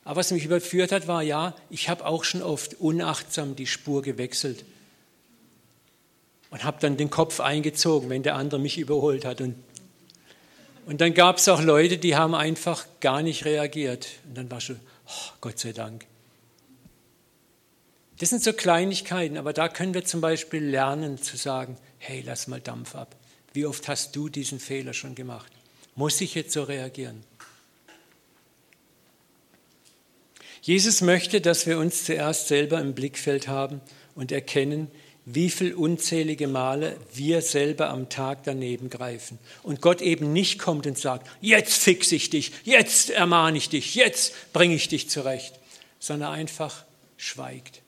[0.04, 4.04] Aber was mich überführt hat, war ja, ich habe auch schon oft unachtsam die Spur
[4.04, 4.64] gewechselt
[6.52, 9.42] und habe dann den Kopf eingezogen, wenn der andere mich überholt hat.
[9.42, 9.56] Und,
[10.86, 14.08] und dann gab es auch Leute, die haben einfach gar nicht reagiert.
[14.28, 16.06] Und dann war schon, oh, Gott sei Dank.
[18.20, 22.48] Das sind so Kleinigkeiten, aber da können wir zum Beispiel lernen zu sagen, hey, lass
[22.48, 23.16] mal Dampf ab.
[23.52, 25.52] Wie oft hast du diesen Fehler schon gemacht?
[25.96, 27.24] Muss ich jetzt so reagieren?
[30.62, 33.82] Jesus möchte, dass wir uns zuerst selber im Blickfeld haben
[34.16, 34.90] und erkennen,
[35.26, 40.86] wie viel unzählige Male wir selber am Tag daneben greifen und Gott eben nicht kommt
[40.86, 45.60] und sagt, jetzt fix ich dich, jetzt ermahne ich dich, jetzt bringe ich dich zurecht,
[46.00, 46.86] sondern einfach
[47.18, 47.82] schweigt,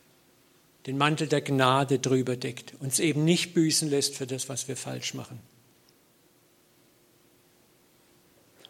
[0.87, 4.75] den Mantel der Gnade drüber deckt, uns eben nicht büßen lässt für das, was wir
[4.75, 5.39] falsch machen.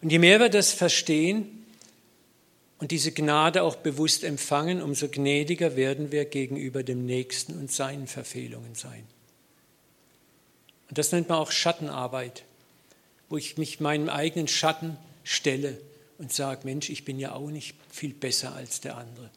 [0.02, 1.57] Und je mehr wir das verstehen,
[2.80, 8.08] und diese Gnade auch bewusst empfangen, umso gnädiger werden wir gegenüber dem Nächsten und seinen
[8.08, 9.08] Verfehlungen sein.
[10.90, 12.44] Und das nennt man auch Schattenarbeit,
[13.30, 15.78] wo ich mich meinem eigenen Schatten stelle
[16.18, 19.30] und sage, Mensch, ich bin ja auch nicht viel besser als der andere.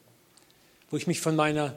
[0.90, 1.76] Wo ich mich von meiner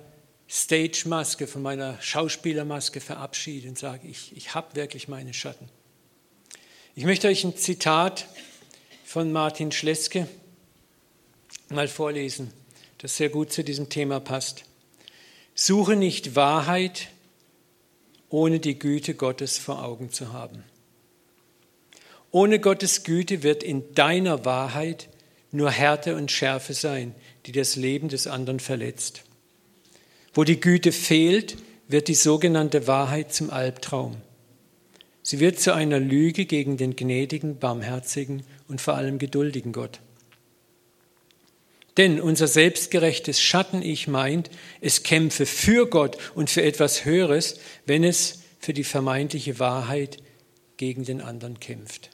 [0.49, 5.69] Stage-Maske, von meiner Schauspielermaske verabschiede und sage, ich, ich habe wirklich meine Schatten.
[6.95, 8.27] Ich möchte euch ein Zitat
[9.05, 10.27] von Martin Schleske
[11.73, 12.51] mal vorlesen,
[12.99, 14.65] das sehr gut zu diesem Thema passt.
[15.55, 17.09] Suche nicht Wahrheit,
[18.29, 20.63] ohne die Güte Gottes vor Augen zu haben.
[22.31, 25.09] Ohne Gottes Güte wird in deiner Wahrheit
[25.51, 27.13] nur Härte und Schärfe sein,
[27.45, 29.23] die das Leben des anderen verletzt.
[30.33, 31.57] Wo die Güte fehlt,
[31.87, 34.15] wird die sogenannte Wahrheit zum Albtraum.
[35.21, 39.99] Sie wird zu einer Lüge gegen den gnädigen, barmherzigen und vor allem geduldigen Gott.
[41.97, 44.49] Denn unser selbstgerechtes Schatten-Ich meint,
[44.81, 50.17] es kämpfe für Gott und für etwas Höheres, wenn es für die vermeintliche Wahrheit
[50.77, 52.09] gegen den anderen kämpft.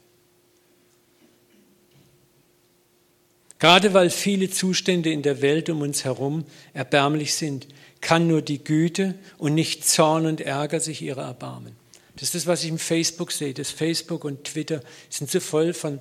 [3.57, 7.67] Gerade weil viele Zustände in der Welt um uns herum erbärmlich sind,
[8.01, 11.75] kann nur die Güte und nicht Zorn und Ärger sich ihrer erbarmen.
[12.15, 13.53] Das ist das, was ich im Facebook sehe.
[13.53, 15.99] Das Facebook und Twitter sind so voll von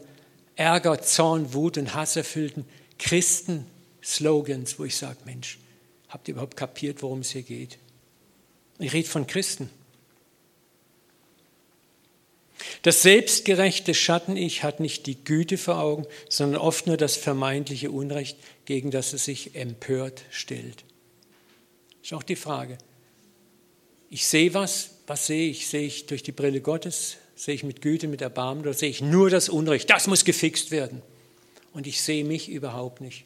[0.54, 2.64] Ärger, Zorn, Wut und Hass erfüllten
[2.98, 5.58] Christen-Slogans, wo ich sage, Mensch,
[6.08, 7.78] habt ihr überhaupt kapiert, worum es hier geht?
[8.78, 9.70] Ich rede von Christen.
[12.82, 18.38] Das selbstgerechte Schatten-Ich hat nicht die Güte vor Augen, sondern oft nur das vermeintliche Unrecht,
[18.64, 20.84] gegen das es sich empört stellt.
[22.02, 22.78] Ist auch die Frage.
[24.10, 25.68] Ich sehe was, was sehe ich?
[25.68, 27.16] Sehe ich durch die Brille Gottes?
[27.34, 29.90] Sehe ich mit Güte, mit Erbarmen oder sehe ich nur das Unrecht?
[29.90, 31.02] Das muss gefixt werden.
[31.78, 33.22] Und ich sehe mich überhaupt nicht.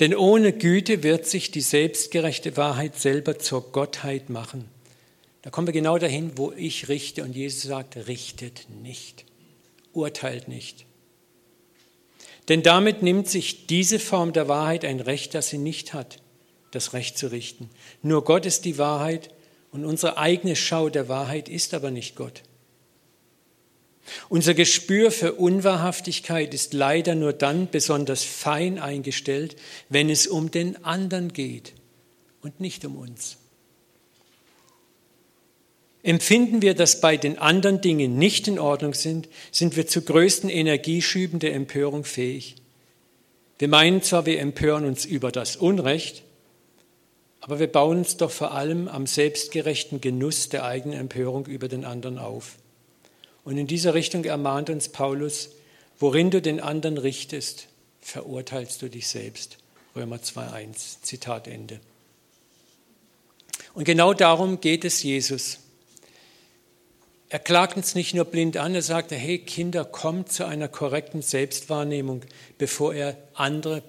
[0.00, 4.64] Denn ohne Güte wird sich die selbstgerechte Wahrheit selber zur Gottheit machen.
[5.42, 7.24] Da kommen wir genau dahin, wo ich richte.
[7.24, 9.26] Und Jesus sagt, richtet nicht,
[9.92, 10.86] urteilt nicht.
[12.48, 16.22] Denn damit nimmt sich diese Form der Wahrheit ein Recht, das sie nicht hat,
[16.70, 17.68] das Recht zu richten.
[18.00, 19.28] Nur Gott ist die Wahrheit
[19.72, 22.44] und unsere eigene Schau der Wahrheit ist aber nicht Gott.
[24.28, 29.56] Unser Gespür für Unwahrhaftigkeit ist leider nur dann besonders fein eingestellt,
[29.88, 31.72] wenn es um den anderen geht
[32.40, 33.36] und nicht um uns.
[36.02, 40.50] Empfinden wir, dass bei den anderen Dingen nicht in Ordnung sind, sind wir zu größten
[40.50, 42.56] Energieschüben der Empörung fähig.
[43.58, 46.24] Wir meinen zwar, wir empören uns über das Unrecht,
[47.40, 51.84] aber wir bauen uns doch vor allem am selbstgerechten Genuss der eigenen Empörung über den
[51.84, 52.56] anderen auf.
[53.44, 55.50] Und in dieser Richtung ermahnt uns Paulus,
[55.98, 57.68] worin du den anderen richtest,
[58.00, 59.58] verurteilst du dich selbst.
[59.94, 61.80] Römer 2.1, Zitat Ende.
[63.74, 65.58] Und genau darum geht es Jesus.
[67.28, 71.22] Er klagt uns nicht nur blind an, er sagte, hey Kinder, kommt zu einer korrekten
[71.22, 72.22] Selbstwahrnehmung,
[72.58, 73.82] bevor er andere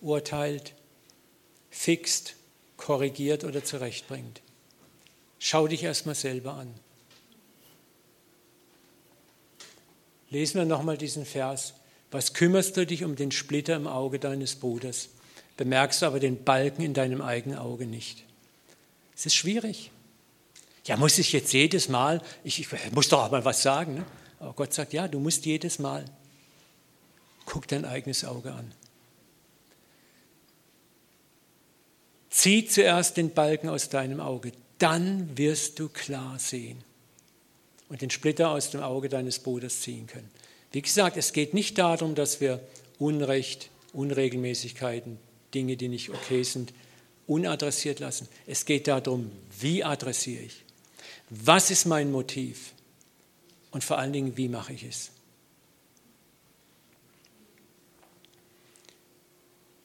[0.00, 0.72] beurteilt,
[1.68, 2.34] fixt,
[2.78, 4.40] korrigiert oder zurechtbringt.
[5.38, 6.72] Schau dich erstmal selber an.
[10.32, 11.74] Lesen wir nochmal diesen Vers.
[12.10, 15.10] Was kümmerst du dich um den Splitter im Auge deines Bruders,
[15.58, 18.24] bemerkst du aber den Balken in deinem eigenen Auge nicht?
[19.14, 19.90] Es ist schwierig.
[20.86, 23.94] Ja, muss ich jetzt jedes Mal, ich, ich muss doch auch mal was sagen.
[23.94, 24.06] Ne?
[24.40, 26.06] Aber Gott sagt, ja, du musst jedes Mal.
[27.44, 28.72] Guck dein eigenes Auge an.
[32.30, 36.82] Zieh zuerst den Balken aus deinem Auge, dann wirst du klar sehen
[37.92, 40.30] und den Splitter aus dem Auge deines Bruders ziehen können.
[40.72, 42.58] Wie gesagt, es geht nicht darum, dass wir
[42.98, 45.18] Unrecht, Unregelmäßigkeiten,
[45.52, 46.72] Dinge, die nicht okay sind,
[47.26, 48.28] unadressiert lassen.
[48.46, 50.64] Es geht darum, wie adressiere ich.
[51.28, 52.72] Was ist mein Motiv?
[53.72, 55.10] Und vor allen Dingen, wie mache ich es?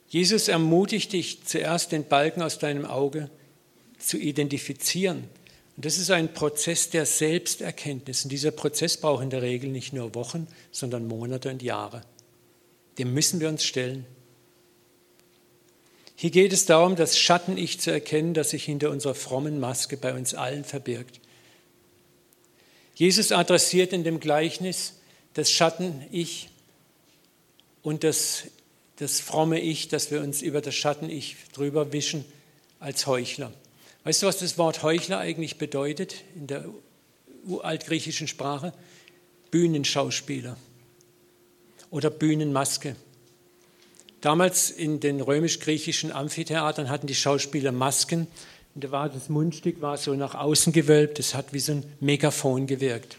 [0.07, 3.29] Jesus ermutigt dich zuerst, den Balken aus deinem Auge
[3.99, 5.25] zu identifizieren.
[5.77, 8.23] Und das ist ein Prozess der Selbsterkenntnis.
[8.23, 12.01] Und dieser Prozess braucht in der Regel nicht nur Wochen, sondern Monate und Jahre.
[12.97, 14.07] Dem müssen wir uns stellen.
[16.15, 20.15] Hier geht es darum, das Schatten-Ich zu erkennen, das sich hinter unserer frommen Maske bei
[20.15, 21.19] uns allen verbirgt.
[22.95, 24.93] Jesus adressiert in dem Gleichnis
[25.35, 26.49] das Schatten-Ich
[27.83, 28.45] und das,
[28.95, 32.25] das fromme Ich, dass wir uns über das Schatten-Ich drüber wischen,
[32.79, 33.53] als Heuchler.
[34.07, 36.63] Weißt du, was das Wort Heuchler eigentlich bedeutet in der
[37.45, 38.71] uraltgriechischen Sprache?
[39.51, 40.55] Bühnenschauspieler
[41.89, 42.95] oder Bühnenmaske.
[44.21, 48.27] Damals in den römisch-griechischen Amphitheatern hatten die Schauspieler Masken
[48.75, 51.83] und da war das Mundstück war so nach außen gewölbt, das hat wie so ein
[51.99, 53.17] Megafon gewirkt.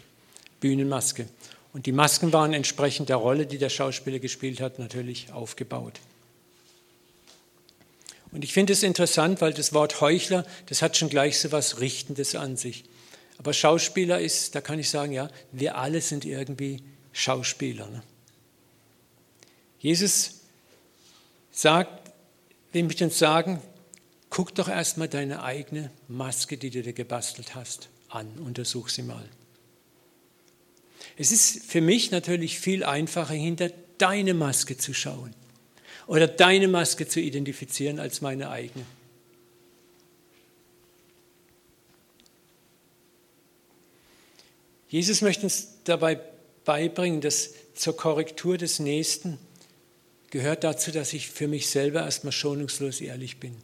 [0.59, 1.27] Bühnenmaske.
[1.71, 5.99] Und die Masken waren entsprechend der Rolle, die der Schauspieler gespielt hat, natürlich aufgebaut.
[8.31, 11.79] Und ich finde es interessant, weil das Wort Heuchler, das hat schon gleich so was
[11.79, 12.83] Richtendes an sich.
[13.37, 17.89] Aber Schauspieler ist, da kann ich sagen, ja, wir alle sind irgendwie Schauspieler.
[17.89, 18.03] Ne?
[19.79, 20.41] Jesus
[21.51, 22.11] sagt,
[22.71, 23.61] will mich uns sagen,
[24.29, 28.27] guck doch erstmal deine eigene Maske, die du dir gebastelt hast, an.
[28.45, 29.27] Untersuch sie mal.
[31.17, 35.33] Es ist für mich natürlich viel einfacher, hinter deine Maske zu schauen
[36.09, 38.83] oder deine Maske zu identifizieren als meine eigene.
[44.87, 46.19] Jesus möchte uns dabei
[46.65, 49.37] beibringen, dass zur Korrektur des Nächsten
[50.31, 53.55] gehört dazu, dass ich für mich selber erstmal schonungslos ehrlich bin.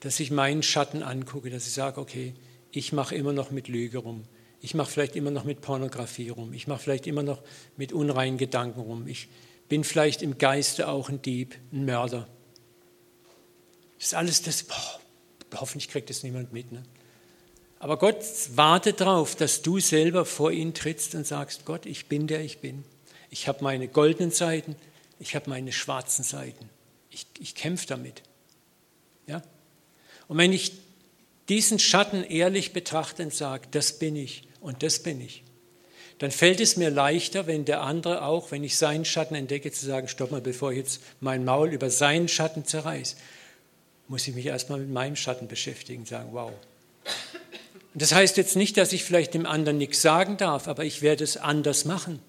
[0.00, 2.32] Dass ich meinen Schatten angucke, dass ich sage, okay,
[2.72, 4.24] ich mache immer noch mit Lüge rum.
[4.62, 6.54] Ich mache vielleicht immer noch mit Pornografie rum.
[6.54, 7.42] Ich mache vielleicht immer noch
[7.76, 9.06] mit unreinen Gedanken rum.
[9.06, 9.28] Ich
[9.70, 12.28] bin vielleicht im Geiste auch ein Dieb, ein Mörder.
[13.98, 15.00] Das ist alles das, boah,
[15.54, 16.72] hoffentlich kriegt das niemand mit.
[16.72, 16.82] Ne?
[17.78, 18.16] Aber Gott
[18.54, 22.58] wartet darauf, dass du selber vor ihn trittst und sagst, Gott, ich bin der ich
[22.58, 22.84] bin.
[23.30, 24.74] Ich habe meine goldenen Seiten,
[25.20, 26.68] ich habe meine schwarzen Seiten.
[27.08, 28.22] Ich, ich kämpfe damit.
[29.28, 29.40] Ja?
[30.26, 30.72] Und wenn ich
[31.48, 35.44] diesen Schatten ehrlich betrachte und sage, das bin ich und das bin ich,
[36.20, 39.86] dann fällt es mir leichter, wenn der andere auch, wenn ich seinen Schatten entdecke, zu
[39.86, 43.16] sagen, stopp mal, bevor ich jetzt mein Maul über seinen Schatten zerreiße,
[44.06, 46.52] muss ich mich erstmal mit meinem Schatten beschäftigen sagen, wow,
[47.94, 51.24] das heißt jetzt nicht, dass ich vielleicht dem anderen nichts sagen darf, aber ich werde
[51.24, 52.20] es anders machen.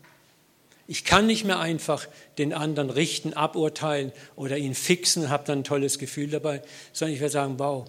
[0.87, 5.59] Ich kann nicht mehr einfach den anderen richten, aburteilen oder ihn fixen und habe dann
[5.59, 6.61] ein tolles Gefühl dabei,
[6.93, 7.85] sondern ich werde sagen, wow,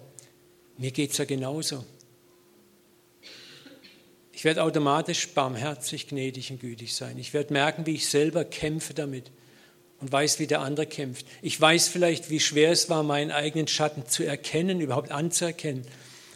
[0.77, 1.85] mir geht es ja genauso.
[4.43, 7.17] Ich werde automatisch barmherzig, gnädig und gütig sein.
[7.17, 9.31] Ich werde merken, wie ich selber kämpfe damit
[10.01, 11.25] und weiß, wie der andere kämpft.
[11.41, 15.85] Ich weiß vielleicht, wie schwer es war, meinen eigenen Schatten zu erkennen, überhaupt anzuerkennen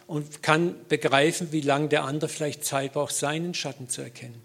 [0.06, 4.40] und kann begreifen, wie lange der andere vielleicht Zeit braucht, seinen Schatten zu erkennen.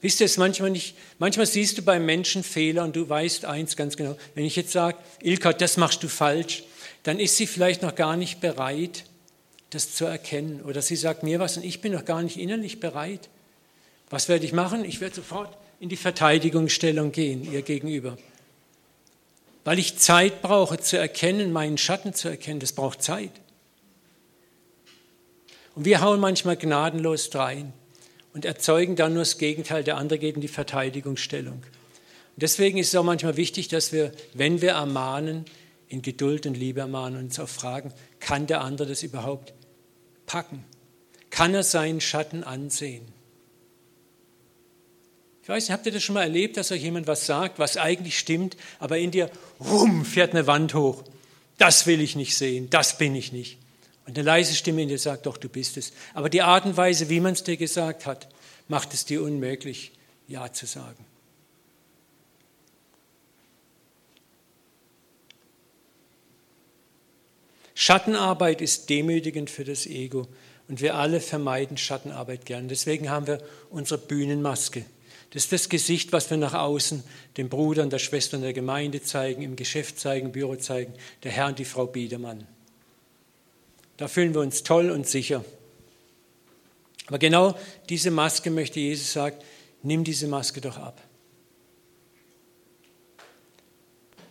[0.00, 0.96] Wisst ihr es manchmal nicht?
[1.18, 4.16] Manchmal siehst du beim Menschen Fehler und du weißt eins ganz genau.
[4.36, 6.62] Wenn ich jetzt sage, Ilka, das machst du falsch,
[7.02, 9.06] dann ist sie vielleicht noch gar nicht bereit,
[9.70, 10.62] das zu erkennen.
[10.62, 13.28] Oder sie sagt mir was und ich bin noch gar nicht innerlich bereit.
[14.10, 14.84] Was werde ich machen?
[14.84, 18.16] Ich werde sofort in die Verteidigungsstellung gehen, ihr gegenüber.
[19.64, 22.60] Weil ich Zeit brauche zu erkennen, meinen Schatten zu erkennen.
[22.60, 23.32] Das braucht Zeit.
[25.74, 27.72] Und wir hauen manchmal gnadenlos rein
[28.32, 29.82] und erzeugen dann nur das Gegenteil.
[29.84, 31.54] Der andere geht in die Verteidigungsstellung.
[31.54, 35.44] Und deswegen ist es auch manchmal wichtig, dass wir, wenn wir ermahnen,
[35.88, 39.54] in Geduld und Liebe ermahnen und uns auch fragen, kann der andere das überhaupt
[40.26, 40.64] packen?
[41.30, 43.06] Kann er seinen Schatten ansehen?
[45.42, 47.76] Ich weiß nicht, habt ihr das schon mal erlebt, dass euch jemand was sagt, was
[47.76, 51.04] eigentlich stimmt, aber in dir, rum, fährt eine Wand hoch.
[51.56, 53.58] Das will ich nicht sehen, das bin ich nicht.
[54.06, 55.92] Und eine leise Stimme in dir sagt, doch, du bist es.
[56.14, 58.28] Aber die Art und Weise, wie man es dir gesagt hat,
[58.68, 59.92] macht es dir unmöglich,
[60.26, 61.04] Ja zu sagen.
[67.86, 70.26] Schattenarbeit ist demütigend für das Ego
[70.66, 72.66] und wir alle vermeiden Schattenarbeit gern.
[72.66, 74.84] Deswegen haben wir unsere Bühnenmaske.
[75.30, 77.04] Das ist das Gesicht, was wir nach außen
[77.36, 81.46] den Brudern, der Schwestern der Gemeinde zeigen, im Geschäft zeigen, im Büro zeigen, der Herr
[81.46, 82.48] und die Frau Biedermann.
[83.98, 85.44] Da fühlen wir uns toll und sicher.
[87.06, 87.56] Aber genau
[87.88, 89.36] diese Maske möchte Jesus sagen,
[89.84, 91.00] nimm diese Maske doch ab.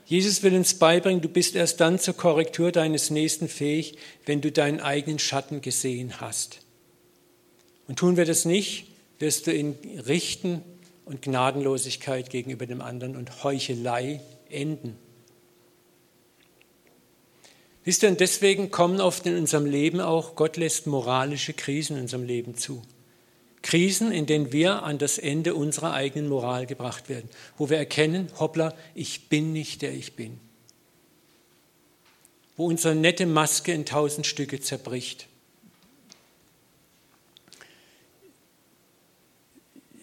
[0.05, 4.51] Jesus will uns beibringen, du bist erst dann zur Korrektur deines Nächsten fähig, wenn du
[4.51, 6.59] deinen eigenen Schatten gesehen hast.
[7.87, 8.87] Und tun wir das nicht,
[9.19, 10.61] wirst du in Richten
[11.05, 14.97] und Gnadenlosigkeit gegenüber dem anderen und Heuchelei enden.
[17.83, 22.03] Wisst ihr, und deswegen kommen oft in unserem Leben auch, Gott lässt moralische Krisen in
[22.03, 22.81] unserem Leben zu.
[23.65, 28.29] Krisen, in denen wir an das Ende unserer eigenen Moral gebracht werden, wo wir erkennen,
[28.39, 30.39] hoppla, ich bin nicht der ich bin.
[32.55, 35.25] Wo unsere nette Maske in tausend Stücke zerbricht.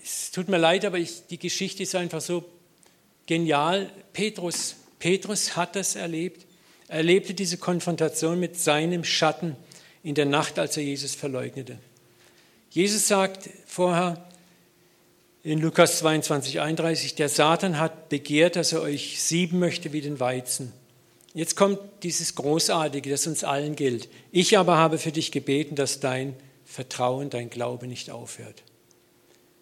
[0.02, 2.44] Es tut mir leid, aber ich, die Geschichte ist einfach so
[3.26, 3.92] genial.
[4.12, 6.46] Petrus, Petrus hat das erlebt.
[6.88, 9.54] Er erlebte diese Konfrontation mit seinem Schatten
[10.02, 11.78] in der Nacht, als er Jesus verleugnete.
[12.72, 14.26] Jesus sagt vorher
[15.42, 20.20] in Lukas 22, 31, der Satan hat begehrt, dass er euch sieben möchte wie den
[20.20, 20.72] Weizen.
[21.34, 24.08] Jetzt kommt dieses Großartige, das uns allen gilt.
[24.30, 28.62] Ich aber habe für dich gebeten, dass dein Vertrauen, dein Glaube nicht aufhört.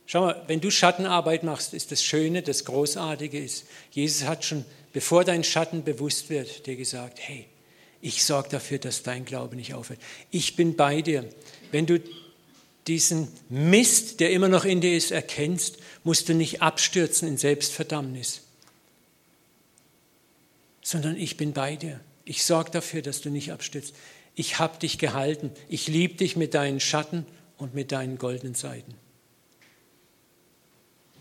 [0.06, 4.64] Schau mal, wenn du Schattenarbeit machst, ist das Schöne, das Großartige ist, Jesus hat schon,
[4.92, 7.46] bevor dein Schatten bewusst wird, dir gesagt, hey,
[8.00, 9.98] ich sorge dafür, dass dein Glaube nicht aufhört.
[10.30, 11.28] Ich bin bei dir.
[11.72, 11.98] Wenn du
[12.86, 18.42] diesen Mist, der immer noch in dir ist, erkennst, musst du nicht abstürzen in Selbstverdammnis,
[20.82, 22.00] sondern ich bin bei dir.
[22.24, 23.94] Ich sorge dafür, dass du nicht abstürzt.
[24.34, 25.50] Ich habe dich gehalten.
[25.68, 27.26] Ich liebe dich mit deinen Schatten
[27.58, 28.94] und mit deinen goldenen Seiten.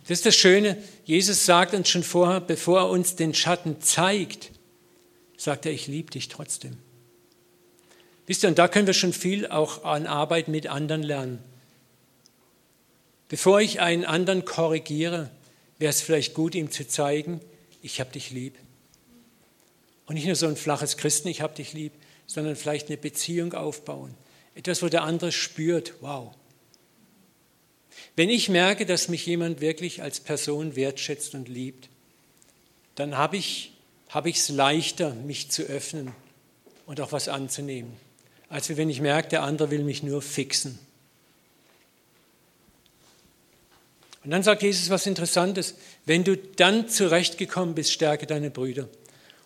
[0.03, 0.81] Das ist das Schöne.
[1.05, 4.51] Jesus sagt uns schon vorher, bevor er uns den Schatten zeigt,
[5.37, 6.77] sagt er, ich liebe dich trotzdem.
[8.29, 11.43] Wisst ihr, und da können wir schon viel auch an Arbeit mit anderen lernen.
[13.27, 15.31] Bevor ich einen anderen korrigiere,
[15.79, 17.41] wäre es vielleicht gut, ihm zu zeigen,
[17.81, 18.55] ich habe dich lieb.
[20.05, 21.91] Und nicht nur so ein flaches Christen, ich habe dich lieb,
[22.27, 24.13] sondern vielleicht eine Beziehung aufbauen.
[24.53, 26.31] Etwas, wo der andere spürt, wow,
[28.15, 31.89] wenn ich merke, dass mich jemand wirklich als Person wertschätzt und liebt,
[32.93, 33.73] dann habe ich
[34.13, 36.11] es leichter, mich zu öffnen
[36.85, 37.97] und auch was anzunehmen,
[38.49, 40.79] als wenn ich merke, der andere will mich nur fixen.
[44.23, 45.75] Und dann sagt Jesus was Interessantes,
[46.05, 48.89] wenn du dann zurechtgekommen bist, stärke deine Brüder.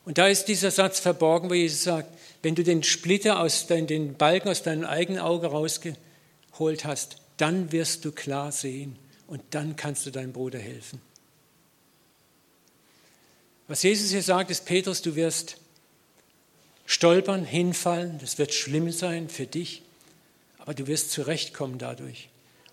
[0.06, 2.10] Und da ist dieser Satz verborgen, wo Jesus sagt,
[2.42, 7.72] wenn du den Splitter aus dein, den Balken aus deinem eigenen Auge rausgeholt hast, dann
[7.72, 8.98] wirst du klar sehen
[9.28, 11.02] und dann kannst du deinem Bruder helfen.
[13.68, 15.58] Was Jesus hier sagt, ist, Petrus, du wirst
[17.04, 19.82] stolpern, hinfallen, das wird schlimm sein für dich,
[20.58, 22.30] aber du wirst zurechtkommen dadurch.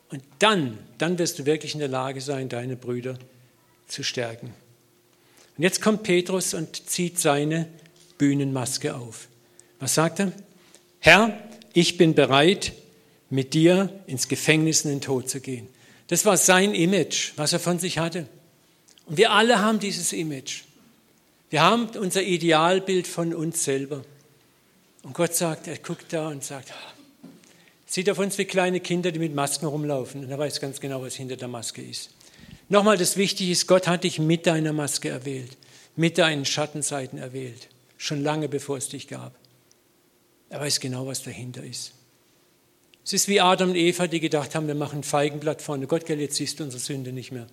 [0.09, 3.19] Und dann, dann wirst du wirklich in der Lage sein, deine Brüder
[3.89, 4.55] zu stärken.
[5.59, 7.67] Und jetzt kommt Petrus und zieht seine
[8.19, 9.27] Bühnenmaske auf.
[9.81, 10.33] Was sagt er?
[11.01, 11.37] Herr,
[11.73, 12.73] ich bin bereit,
[13.31, 15.67] mit dir ins Gefängnis in den Tod zu gehen.
[16.07, 18.29] Das war sein Image, was er von sich hatte.
[19.07, 20.63] Und wir alle haben dieses Image.
[21.49, 24.05] Wir haben unser Idealbild von uns selber.
[25.03, 26.73] Und Gott sagt, er guckt da und sagt,
[27.87, 30.25] sieht auf uns wie kleine Kinder, die mit Masken rumlaufen.
[30.25, 32.11] Und er weiß ganz genau, was hinter der Maske ist.
[32.69, 35.57] Nochmal, das Wichtige ist, Gott hat dich mit deiner Maske erwählt,
[35.97, 39.35] mit deinen Schattenseiten erwählt, schon lange bevor es dich gab.
[40.51, 41.93] Er weiß genau, was dahinter ist.
[43.05, 45.87] Es ist wie Adam und Eva, die gedacht haben, wir machen ein Feigenblatt vorne.
[45.87, 47.47] Gott, gell, jetzt siehst du unsere Sünde nicht mehr.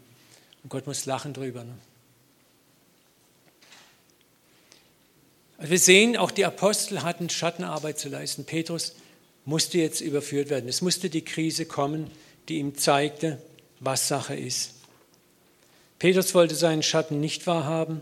[0.64, 1.64] Und Gott muss lachen drüber.
[1.64, 1.74] Ne?
[5.58, 8.46] Also wir sehen, auch die Apostel hatten Schattenarbeit zu leisten.
[8.46, 8.96] Petrus
[9.46, 10.70] musste jetzt überführt werden.
[10.70, 12.12] Es musste die Krise kommen,
[12.48, 13.42] die ihm zeigte,
[13.80, 14.74] was Sache ist.
[16.00, 18.02] Petrus wollte seinen Schatten nicht wahrhaben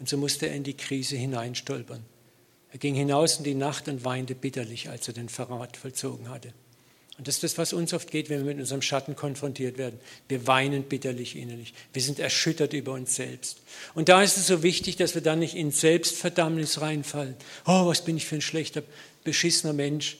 [0.00, 2.04] und so musste er in die Krise hineinstolpern.
[2.72, 6.52] Er ging hinaus in die Nacht und weinte bitterlich, als er den Verrat vollzogen hatte.
[7.18, 9.98] Und das ist das, was uns oft geht, wenn wir mit unserem Schatten konfrontiert werden.
[10.28, 11.74] Wir weinen bitterlich innerlich.
[11.92, 13.58] Wir sind erschüttert über uns selbst.
[13.94, 17.34] Und da ist es so wichtig, dass wir dann nicht in Selbstverdammnis reinfallen.
[17.66, 18.84] Oh, was bin ich für ein schlechter,
[19.24, 20.18] beschissener Mensch,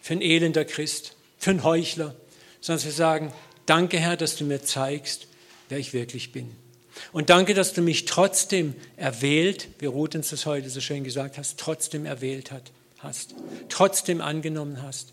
[0.00, 2.16] für ein elender Christ, für ein Heuchler.
[2.60, 3.32] Sondern wir sagen,
[3.66, 5.28] danke Herr, dass du mir zeigst,
[5.68, 6.50] wer ich wirklich bin.
[7.12, 11.38] Und danke, dass du mich trotzdem erwählt, wie Ruth uns das heute so schön gesagt
[11.38, 13.36] hast, trotzdem erwählt hat, hast,
[13.68, 15.12] trotzdem angenommen hast.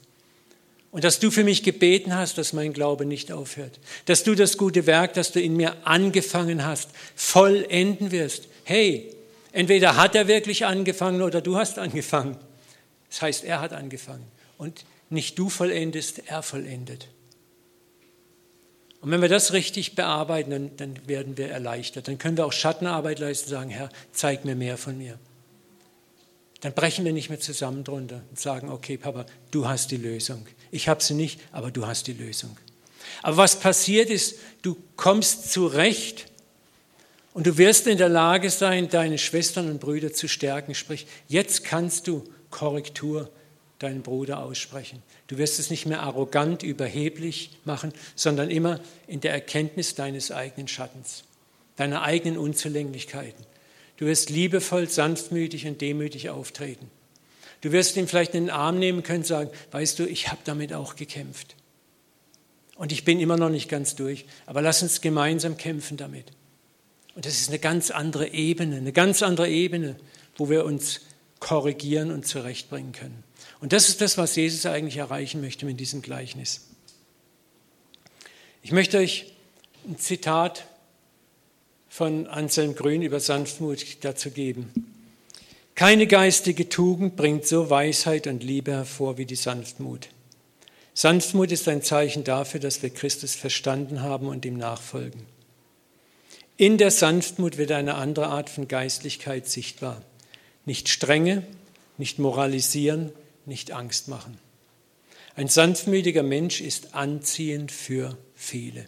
[0.92, 3.80] Und dass du für mich gebeten hast, dass mein Glaube nicht aufhört.
[4.06, 8.48] Dass du das gute Werk, das du in mir angefangen hast, vollenden wirst.
[8.66, 9.16] Hey,
[9.54, 12.38] entweder hat er wirklich angefangen oder du hast angefangen.
[13.10, 14.26] Das heißt, er hat angefangen.
[14.58, 17.08] Und nicht du vollendest, er vollendet.
[19.00, 22.08] Und wenn wir das richtig bearbeiten, dann, dann werden wir erleichtert.
[22.08, 25.18] Dann können wir auch Schattenarbeit leisten und sagen, Herr, zeig mir mehr von mir.
[26.62, 30.46] Dann brechen wir nicht mehr zusammen drunter und sagen, okay, Papa, du hast die Lösung.
[30.70, 32.56] Ich habe sie nicht, aber du hast die Lösung.
[33.24, 36.28] Aber was passiert ist, du kommst zurecht
[37.34, 40.76] und du wirst in der Lage sein, deine Schwestern und Brüder zu stärken.
[40.76, 43.30] Sprich, jetzt kannst du Korrektur
[43.80, 45.02] deinen Bruder aussprechen.
[45.28, 50.68] Du wirst es nicht mehr arrogant, überheblich machen, sondern immer in der Erkenntnis deines eigenen
[50.68, 51.24] Schattens,
[51.78, 53.46] deiner eigenen Unzulänglichkeiten.
[54.02, 56.90] Du wirst liebevoll, sanftmütig und demütig auftreten.
[57.62, 60.42] Du wirst ihn vielleicht in den Arm nehmen können und sagen, weißt du, ich habe
[60.44, 61.56] damit auch gekämpft.
[62.78, 66.32] Und ich bin immer noch nicht ganz durch, aber lass uns gemeinsam kämpfen damit.
[67.14, 69.98] Und das ist eine ganz andere Ebene, eine ganz andere Ebene,
[70.36, 71.02] wo wir uns
[71.40, 73.24] korrigieren und zurechtbringen können.
[73.60, 76.70] Und das ist das, was Jesus eigentlich erreichen möchte mit diesem Gleichnis.
[78.64, 79.32] Ich möchte euch
[79.88, 80.66] ein Zitat
[81.92, 84.72] von Anselm Grün über Sanftmut dazu geben.
[85.76, 90.08] Keine geistige Tugend bringt so Weisheit und Liebe hervor wie die Sanftmut.
[90.94, 95.26] Sanftmut ist ein Zeichen dafür, dass wir Christus verstanden haben und ihm nachfolgen.
[96.56, 100.02] In der Sanftmut wird eine andere Art von Geistlichkeit sichtbar.
[100.66, 101.44] Nicht Strenge,
[101.98, 103.12] nicht moralisieren,
[103.46, 104.38] nicht Angst machen.
[105.36, 108.88] Ein sanftmütiger Mensch ist anziehend für viele.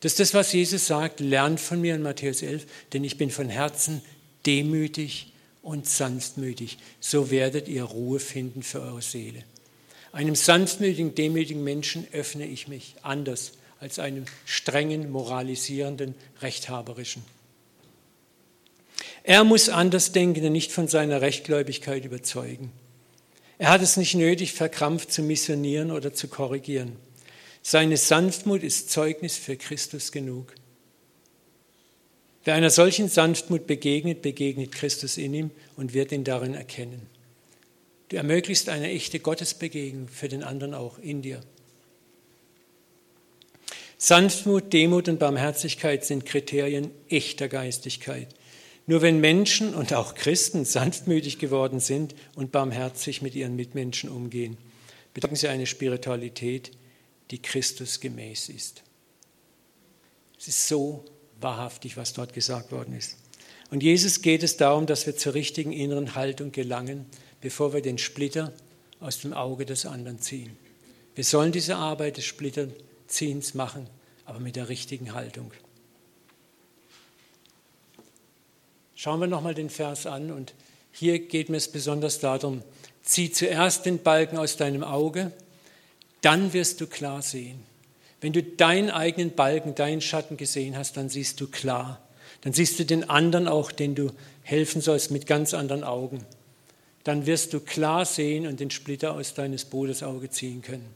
[0.00, 3.30] Das ist das, was Jesus sagt, lernt von mir in Matthäus 11, denn ich bin
[3.30, 4.02] von Herzen
[4.46, 5.32] demütig
[5.62, 6.78] und sanftmütig.
[7.00, 9.42] So werdet ihr Ruhe finden für eure Seele.
[10.12, 17.22] Einem sanftmütigen, demütigen Menschen öffne ich mich anders als einem strengen, moralisierenden, rechthaberischen.
[19.22, 22.72] Er muss Andersdenkende nicht von seiner Rechtgläubigkeit überzeugen.
[23.58, 26.96] Er hat es nicht nötig, verkrampft zu missionieren oder zu korrigieren.
[27.70, 30.54] Seine Sanftmut ist Zeugnis für Christus genug.
[32.42, 37.02] Wer einer solchen Sanftmut begegnet, begegnet Christus in ihm und wird ihn darin erkennen.
[38.08, 41.42] Du ermöglichst eine echte Gottesbegegnung für den anderen auch in dir.
[43.98, 48.28] Sanftmut, Demut und Barmherzigkeit sind Kriterien echter Geistigkeit.
[48.86, 54.56] Nur wenn Menschen und auch Christen sanftmütig geworden sind und barmherzig mit ihren Mitmenschen umgehen,
[55.12, 56.70] bedeuten sie eine Spiritualität,
[57.30, 58.82] die Christus gemäß ist.
[60.38, 61.04] Es ist so
[61.40, 63.16] wahrhaftig, was dort gesagt worden ist.
[63.70, 67.06] Und Jesus geht es darum, dass wir zur richtigen inneren Haltung gelangen,
[67.40, 68.52] bevor wir den Splitter
[69.00, 70.56] aus dem Auge des anderen ziehen.
[71.14, 73.88] Wir sollen diese Arbeit des Splitterziehens machen,
[74.24, 75.52] aber mit der richtigen Haltung.
[78.94, 80.54] Schauen wir nochmal den Vers an und
[80.92, 82.62] hier geht mir es besonders darum,
[83.02, 85.32] zieh zuerst den Balken aus deinem Auge,
[86.20, 87.62] dann wirst du klar sehen.
[88.20, 92.00] Wenn du deinen eigenen Balken, deinen Schatten gesehen hast, dann siehst du klar.
[92.40, 94.10] Dann siehst du den anderen auch, den du
[94.42, 96.24] helfen sollst, mit ganz anderen Augen.
[97.04, 100.88] Dann wirst du klar sehen und den Splitter aus deines Bruders Auge ziehen können.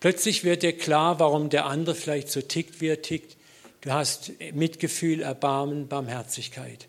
[0.00, 3.36] Plötzlich wird dir klar, warum der andere vielleicht so tickt, wie er tickt,
[3.84, 6.88] Du hast Mitgefühl, Erbarmen, Barmherzigkeit.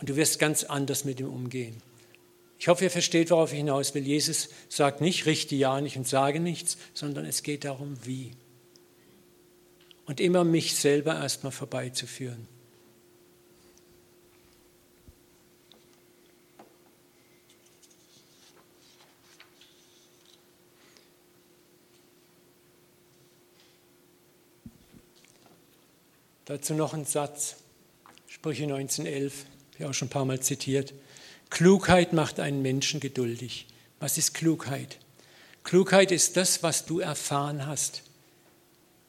[0.00, 1.80] Und du wirst ganz anders mit ihm umgehen.
[2.58, 4.04] Ich hoffe, ihr versteht, worauf ich hinaus will.
[4.04, 8.32] Jesus sagt nicht, richte ja nicht und sage nichts, sondern es geht darum, wie.
[10.06, 12.48] Und immer mich selber erstmal vorbeizuführen.
[26.46, 27.56] Dazu noch ein Satz,
[28.26, 29.44] Sprüche 1911,
[29.76, 30.94] wie auch schon ein paar Mal zitiert.
[31.50, 33.66] Klugheit macht einen Menschen geduldig.
[34.00, 34.98] Was ist Klugheit?
[35.64, 38.02] Klugheit ist das, was du erfahren hast,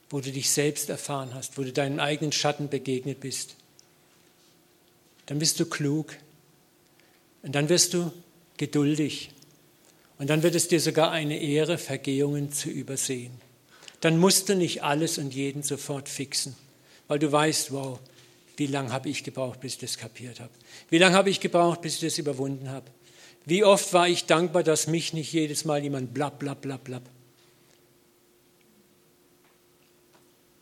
[0.10, 3.56] wo du dich selbst erfahren hast, wo du deinem eigenen Schatten begegnet bist.
[5.26, 6.16] Dann bist du klug
[7.44, 8.12] und dann wirst du
[8.58, 9.30] geduldig
[10.18, 13.34] und dann wird es dir sogar eine Ehre, Vergehungen zu übersehen.
[14.02, 16.56] Dann musst du nicht alles und jeden sofort fixen
[17.10, 18.00] weil du weißt, wow,
[18.60, 20.52] wie lange habe ich gebraucht, bis ich das kapiert habe?
[20.90, 22.92] Wie lange habe ich gebraucht, bis ich das überwunden habe?
[23.46, 27.04] Wie oft war ich dankbar, dass mich nicht jedes Mal jemand blab, blab, blab, blab.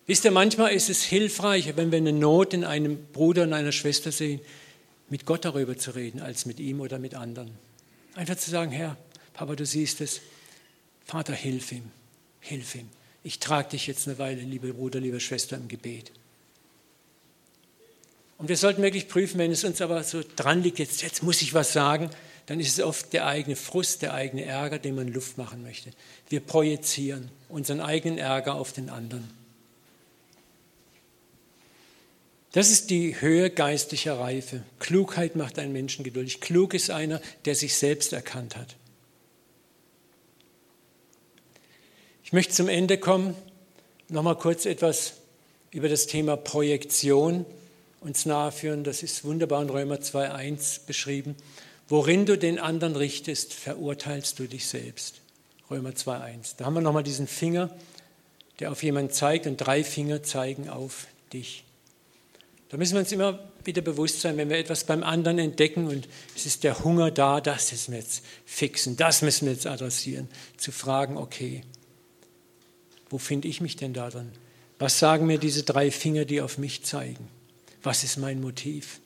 [0.06, 3.74] Wisst ihr, manchmal ist es hilfreicher, wenn wir eine Not in einem Bruder und einer
[3.74, 4.40] Schwester sehen,
[5.10, 7.52] mit Gott darüber zu reden, als mit ihm oder mit anderen.
[8.14, 8.96] Einfach zu sagen, Herr,
[9.34, 10.22] Papa, du siehst es,
[11.04, 11.92] Vater, hilf ihm,
[12.40, 12.90] hilf ihm.
[13.24, 16.12] Ich trage dich jetzt eine Weile, liebe Bruder, liebe Schwester, im Gebet.
[18.38, 21.42] Und wir sollten wirklich prüfen, wenn es uns aber so dran liegt, jetzt, jetzt muss
[21.42, 22.10] ich was sagen,
[22.46, 25.92] dann ist es oft der eigene Frust, der eigene Ärger, den man Luft machen möchte.
[26.30, 29.30] Wir projizieren unseren eigenen Ärger auf den anderen.
[32.54, 34.64] Das ist die Höhe geistlicher Reife.
[34.80, 36.40] Klugheit macht einen Menschen geduldig.
[36.40, 38.76] Klug ist einer, der sich selbst erkannt hat.
[42.24, 43.36] Ich möchte zum Ende kommen,
[44.10, 45.14] noch mal kurz etwas
[45.72, 47.46] über das Thema Projektion
[48.08, 48.84] uns naheführen.
[48.84, 51.36] Das ist wunderbar in Römer 2.1 beschrieben.
[51.90, 55.22] Worin du den anderen richtest, verurteilst du dich selbst.
[55.70, 56.56] Römer 2.1.
[56.58, 57.70] Da haben wir nochmal diesen Finger,
[58.60, 61.66] der auf jemanden zeigt und drei Finger zeigen auf dich.
[62.70, 66.08] Da müssen wir uns immer wieder bewusst sein, wenn wir etwas beim anderen entdecken und
[66.36, 70.28] es ist der Hunger da, das müssen wir jetzt fixen, das müssen wir jetzt adressieren,
[70.58, 71.64] zu fragen, okay,
[73.10, 74.32] wo finde ich mich denn da drin?
[74.80, 77.30] Was sagen mir diese drei Finger, die auf mich zeigen?
[77.84, 79.00] Was ist mein Motiv?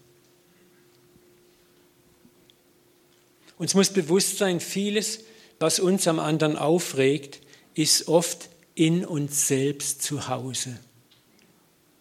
[3.57, 5.19] Uns muss bewusst sein, vieles,
[5.59, 7.39] was uns am anderen aufregt,
[7.75, 10.77] ist oft in uns selbst zu Hause.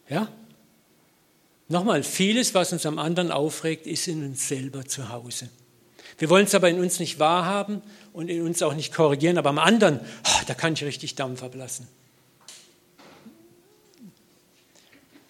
[0.08, 0.28] Ja?
[1.68, 5.50] Nochmal, vieles, was uns am anderen aufregt, ist in uns selber zu Hause.
[6.18, 9.50] Wir wollen es aber in uns nicht wahrhaben und in uns auch nicht korrigieren, aber
[9.50, 11.86] am anderen, oh, da kann ich richtig Dampf ablassen.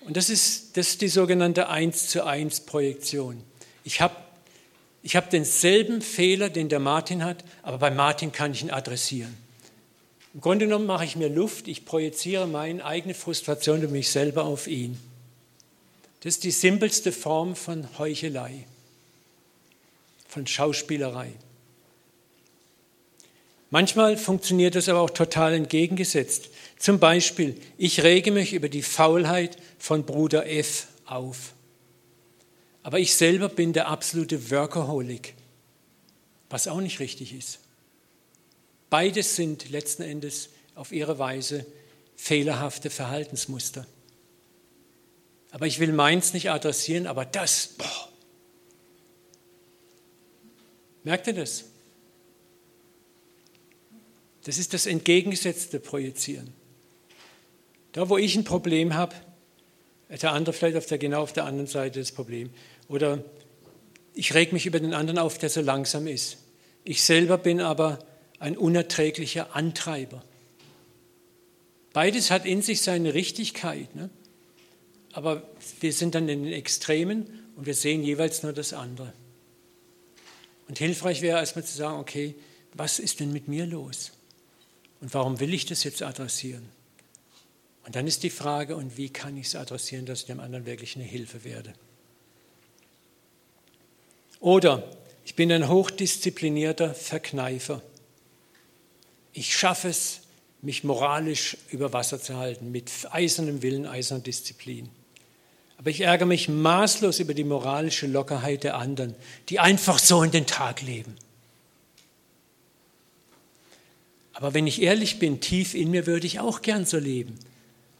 [0.02, 3.42] Und das ist, das ist die sogenannte 1 zu 1 Projektion.
[3.84, 4.16] Ich habe
[5.02, 9.34] ich hab denselben Fehler, den der Martin hat, aber bei Martin kann ich ihn adressieren.
[10.34, 14.44] Im Grunde genommen mache ich mir Luft, ich projiziere meine eigene Frustration und mich selber
[14.44, 14.98] auf ihn.
[16.20, 18.66] Das ist die simpelste Form von Heuchelei,
[20.28, 21.32] von Schauspielerei.
[23.70, 26.50] Manchmal funktioniert das aber auch total entgegengesetzt.
[26.78, 31.54] Zum Beispiel, ich rege mich über die Faulheit von Bruder F auf.
[32.82, 35.34] Aber ich selber bin der absolute Workaholic,
[36.48, 37.58] was auch nicht richtig ist.
[38.90, 41.66] Beides sind letzten Endes auf ihre Weise
[42.14, 43.86] fehlerhafte Verhaltensmuster.
[45.50, 48.08] Aber ich will meins nicht adressieren, aber das, boah.
[51.02, 51.64] Merkt ihr das?
[54.44, 56.52] Das ist das entgegengesetzte Projizieren.
[57.92, 59.14] Da, wo ich ein Problem habe,
[60.18, 62.50] der andere vielleicht auf der, genau auf der anderen Seite das Problem.
[62.88, 63.24] Oder
[64.14, 66.38] ich reg mich über den anderen auf, der so langsam ist.
[66.84, 67.98] Ich selber bin aber
[68.38, 70.24] ein unerträglicher Antreiber.
[71.92, 73.94] Beides hat in sich seine Richtigkeit.
[73.94, 74.10] Ne?
[75.12, 75.42] Aber
[75.80, 79.12] wir sind dann in den Extremen und wir sehen jeweils nur das andere.
[80.68, 82.34] Und hilfreich wäre erstmal zu sagen, okay,
[82.74, 84.12] was ist denn mit mir los?
[85.00, 86.68] Und warum will ich das jetzt adressieren?
[87.90, 90.64] Und dann ist die Frage, und wie kann ich es adressieren, dass ich dem anderen
[90.64, 91.72] wirklich eine Hilfe werde?
[94.38, 94.84] Oder
[95.24, 97.82] ich bin ein hochdisziplinierter Verkneifer.
[99.32, 100.20] Ich schaffe es,
[100.62, 104.88] mich moralisch über Wasser zu halten, mit eisernem Willen, eiserner Disziplin.
[105.76, 109.16] Aber ich ärgere mich maßlos über die moralische Lockerheit der anderen,
[109.48, 111.16] die einfach so in den Tag leben.
[114.32, 117.36] Aber wenn ich ehrlich bin, tief in mir würde ich auch gern so leben.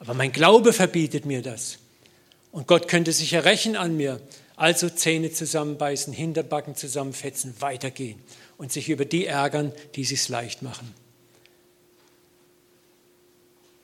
[0.00, 1.78] Aber mein Glaube verbietet mir das.
[2.50, 4.20] Und Gott könnte sich ja rächen an mir.
[4.56, 8.18] Also Zähne zusammenbeißen, Hinterbacken zusammenfetzen, weitergehen
[8.58, 10.92] und sich über die ärgern, die es leicht machen.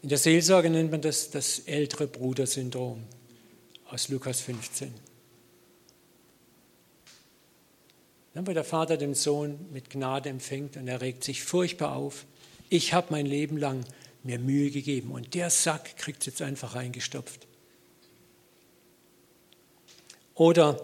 [0.03, 3.05] In der Seelsorge nennt man das das ältere Brudersyndrom
[3.89, 4.93] aus Lukas 15.
[8.35, 12.27] Dann, wo der Vater den Sohn mit Gnade empfängt und er regt sich furchtbar auf
[12.69, 13.85] ich habe mein Leben lang
[14.27, 17.47] mir Mühe gegeben und der Sack kriegt es jetzt einfach reingestopft.
[20.35, 20.81] Oder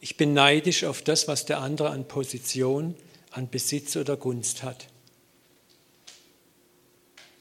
[0.00, 2.94] ich bin neidisch auf das, was der andere an Position,
[3.32, 4.86] an Besitz oder Gunst hat.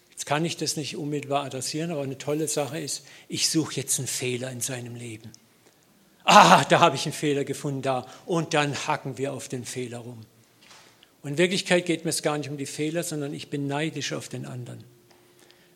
[0.09, 3.99] Jetzt kann ich das nicht unmittelbar adressieren, aber eine tolle Sache ist, ich suche jetzt
[3.99, 5.31] einen Fehler in seinem Leben.
[6.23, 8.07] Ah, da habe ich einen Fehler gefunden, da.
[8.25, 10.21] Und dann hacken wir auf den Fehler rum.
[11.21, 14.13] Und in Wirklichkeit geht mir es gar nicht um die Fehler, sondern ich bin neidisch
[14.13, 14.83] auf den anderen.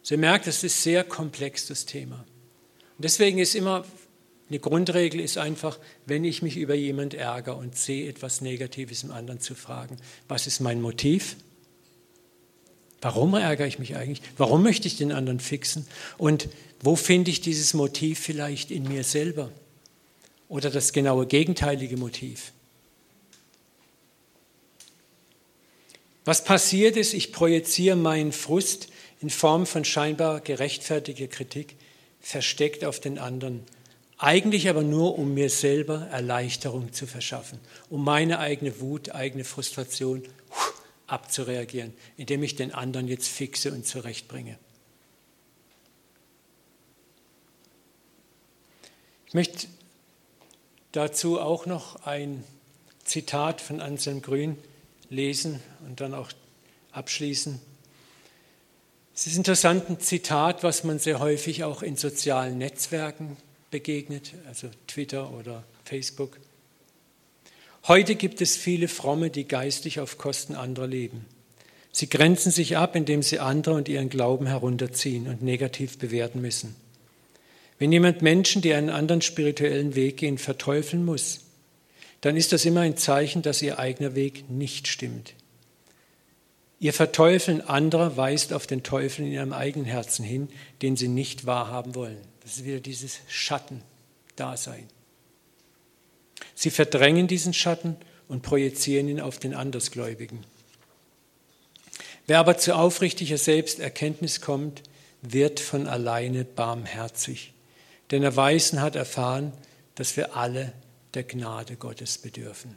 [0.09, 2.25] So ihr merkt, das ist sehr komplex, das Thema.
[2.97, 3.85] Und deswegen ist immer,
[4.49, 9.11] eine Grundregel ist einfach, wenn ich mich über jemand ärgere und sehe etwas Negatives im
[9.11, 9.97] anderen zu fragen,
[10.27, 11.35] was ist mein Motiv?
[13.01, 14.23] Warum ärgere ich mich eigentlich?
[14.35, 15.85] Warum möchte ich den anderen fixen?
[16.17, 16.49] Und
[16.81, 19.51] wo finde ich dieses Motiv vielleicht in mir selber?
[20.47, 22.51] Oder das genaue gegenteilige Motiv?
[26.25, 28.87] Was passiert ist, ich projiziere meinen Frust
[29.19, 31.75] in Form von scheinbar gerechtfertigter Kritik
[32.21, 33.63] versteckt auf den anderen.
[34.17, 37.59] Eigentlich aber nur, um mir selber Erleichterung zu verschaffen,
[37.89, 40.23] um meine eigene Wut, eigene Frustration
[41.07, 44.57] abzureagieren, indem ich den anderen jetzt fixe und zurechtbringe.
[49.27, 49.67] Ich möchte
[50.91, 52.43] dazu auch noch ein
[53.03, 54.57] Zitat von Anselm Grün
[55.09, 56.31] lesen und dann auch
[56.91, 57.61] abschließen.
[59.19, 63.35] Es ist interessant, ein Zitat, was man sehr häufig auch in sozialen Netzwerken
[63.69, 66.39] begegnet, also Twitter oder Facebook.
[67.89, 71.25] Heute gibt es viele Fromme, die geistig auf Kosten anderer leben.
[71.91, 76.77] Sie grenzen sich ab, indem sie andere und ihren Glauben herunterziehen und negativ bewerten müssen.
[77.77, 81.41] Wenn jemand Menschen, die einen anderen spirituellen Weg gehen, verteufeln muss,
[82.21, 85.33] dann ist das immer ein Zeichen, dass ihr eigener Weg nicht stimmt.
[86.79, 90.47] Ihr Verteufeln anderer weist auf den Teufel in ihrem eigenen Herzen hin,
[90.81, 92.17] den sie nicht wahrhaben wollen.
[92.41, 94.87] Das ist wieder dieses Schatten-Dasein.
[96.55, 97.97] Sie verdrängen diesen Schatten
[98.29, 100.45] und projizieren ihn auf den Andersgläubigen.
[102.27, 104.83] Wer aber zu aufrichtiger Selbsterkenntnis kommt,
[105.21, 107.53] wird von alleine barmherzig.
[108.11, 109.51] Denn er weiß hat erfahren,
[109.95, 110.71] dass wir alle
[111.13, 112.75] der Gnade Gottes bedürfen.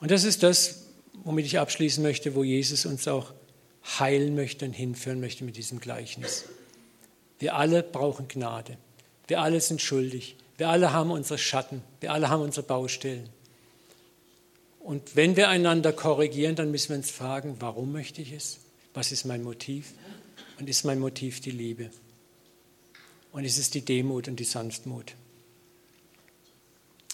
[0.00, 0.85] Und das ist das,
[1.24, 3.32] womit ich abschließen möchte, wo Jesus uns auch
[3.98, 6.44] heilen möchte und hinführen möchte mit diesem Gleichnis.
[7.38, 8.76] Wir alle brauchen Gnade.
[9.26, 10.36] Wir alle sind schuldig.
[10.56, 11.82] Wir alle haben unsere Schatten.
[12.00, 13.28] Wir alle haben unsere Baustellen.
[14.80, 18.60] Und wenn wir einander korrigieren, dann müssen wir uns fragen, warum möchte ich es?
[18.94, 19.92] Was ist mein Motiv?
[20.58, 21.90] Und ist mein Motiv die Liebe?
[23.32, 25.14] Und ist es die Demut und die Sanftmut?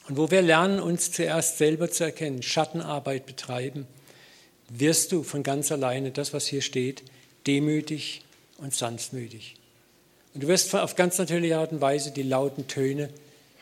[0.08, 3.86] Und wo wir lernen, uns zuerst selber zu erkennen, Schattenarbeit betreiben,
[4.68, 7.02] wirst du von ganz alleine, das was hier steht,
[7.46, 8.22] demütig
[8.58, 9.56] und sanftmütig.
[10.34, 13.10] Und du wirst auf ganz natürliche Art und Weise die lauten Töne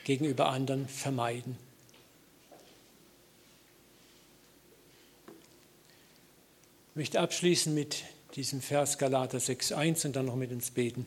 [0.04, 1.56] gegenüber anderen vermeiden.
[6.90, 8.04] Ich möchte abschließen mit
[8.36, 11.06] diesem Vers Galater 6.1 und dann noch mit uns beten.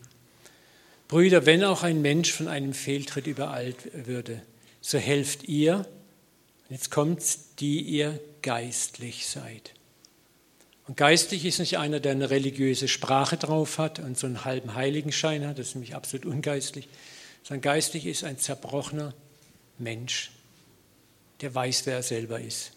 [1.07, 4.41] Brüder, wenn auch ein Mensch von einem Fehltritt übereilt würde,
[4.83, 5.87] so helft ihr,
[6.69, 9.73] jetzt kommt's, die ihr geistlich seid.
[10.87, 14.75] Und geistlich ist nicht einer, der eine religiöse Sprache drauf hat und so einen halben
[14.75, 16.89] Heiligenschein hat, das ist nämlich absolut ungeistlich,
[17.43, 19.13] sondern geistlich ist ein zerbrochener
[19.77, 20.31] Mensch,
[21.39, 22.73] der weiß, wer er selber ist.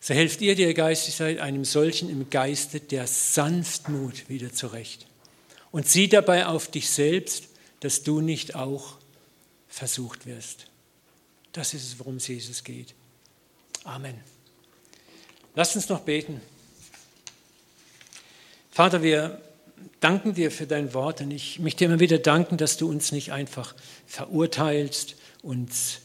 [0.00, 5.06] So helft ihr, die ihr geistig seid, einem solchen im Geiste der Sanftmut wieder zurecht.
[5.70, 7.44] Und sieh dabei auf dich selbst,
[7.80, 8.96] dass du nicht auch
[9.68, 10.69] versucht wirst.
[11.52, 12.94] Das ist es, worum es Jesus geht.
[13.84, 14.14] Amen.
[15.54, 16.40] Lasst uns noch beten.
[18.70, 19.40] Vater, wir
[20.00, 23.12] danken dir für dein Wort und ich möchte dir immer wieder danken, dass du uns
[23.12, 23.74] nicht einfach
[24.06, 26.00] verurteilst, uns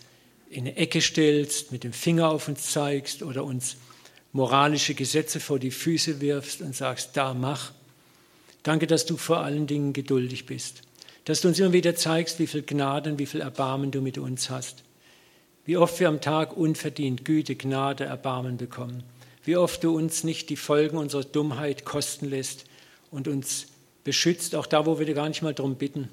[0.50, 3.78] in eine Ecke stellst, mit dem Finger auf uns zeigst oder uns
[4.32, 7.72] moralische Gesetze vor die Füße wirfst und sagst, da mach.
[8.64, 10.82] Danke, dass du vor allen Dingen geduldig bist,
[11.26, 14.18] dass du uns immer wieder zeigst, wie viel Gnade und wie viel Erbarmen du mit
[14.18, 14.84] uns hast.
[15.66, 19.04] Wie oft wir am Tag unverdient Güte, Gnade, Erbarmen bekommen.
[19.44, 22.66] Wie oft du uns nicht die Folgen unserer Dummheit kosten lässt
[23.12, 23.68] und uns
[24.04, 26.10] beschützt, auch da, wo wir dir gar nicht mal darum bitten.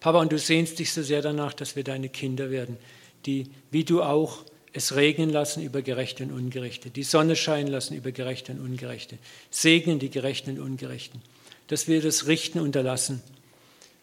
[0.00, 2.76] Papa, und du sehnst dich so sehr danach, dass wir deine Kinder werden,
[3.24, 7.94] die, wie du auch, es regnen lassen über Gerechte und Ungerechte, die Sonne scheinen lassen
[7.94, 9.18] über Gerechte und Ungerechte,
[9.50, 11.20] segnen die Gerechten und Ungerechten,
[11.68, 13.22] dass wir das Richten unterlassen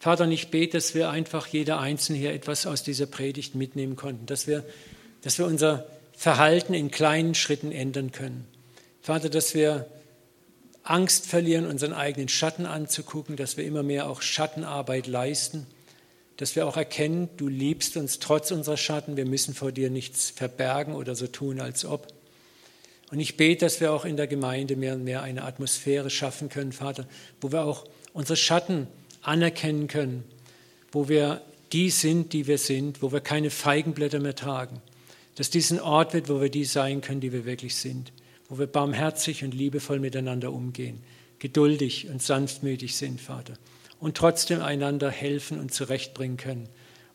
[0.00, 3.96] Vater, und ich bete, dass wir einfach jeder Einzelne hier etwas aus dieser Predigt mitnehmen
[3.96, 4.64] konnten, dass wir,
[5.20, 5.86] dass wir unser
[6.16, 8.46] Verhalten in kleinen Schritten ändern können.
[9.02, 9.86] Vater, dass wir
[10.82, 15.66] Angst verlieren, unseren eigenen Schatten anzugucken, dass wir immer mehr auch Schattenarbeit leisten,
[16.38, 20.30] dass wir auch erkennen, du liebst uns trotz unserer Schatten, wir müssen vor dir nichts
[20.30, 22.08] verbergen oder so tun, als ob.
[23.10, 26.48] Und ich bete, dass wir auch in der Gemeinde mehr und mehr eine Atmosphäre schaffen
[26.48, 27.06] können, Vater,
[27.42, 27.84] wo wir auch
[28.14, 28.86] unsere Schatten
[29.22, 30.24] anerkennen können,
[30.92, 31.42] wo wir
[31.72, 34.80] die sind, die wir sind, wo wir keine Feigenblätter mehr tragen.
[35.36, 38.12] Dass dies ein Ort wird, wo wir die sein können, die wir wirklich sind,
[38.48, 41.00] wo wir barmherzig und liebevoll miteinander umgehen,
[41.38, 43.54] geduldig und sanftmütig sind, Vater,
[44.00, 46.68] und trotzdem einander helfen und zurechtbringen können,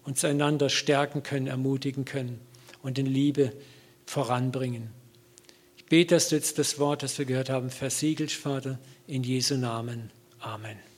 [0.04, 2.40] uns einander stärken können, ermutigen können
[2.82, 3.52] und in Liebe
[4.06, 4.90] voranbringen.
[5.78, 9.56] Ich bete, dass du jetzt das Wort, das wir gehört haben, versiegelst, Vater, in Jesu
[9.56, 10.12] Namen.
[10.40, 10.95] Amen.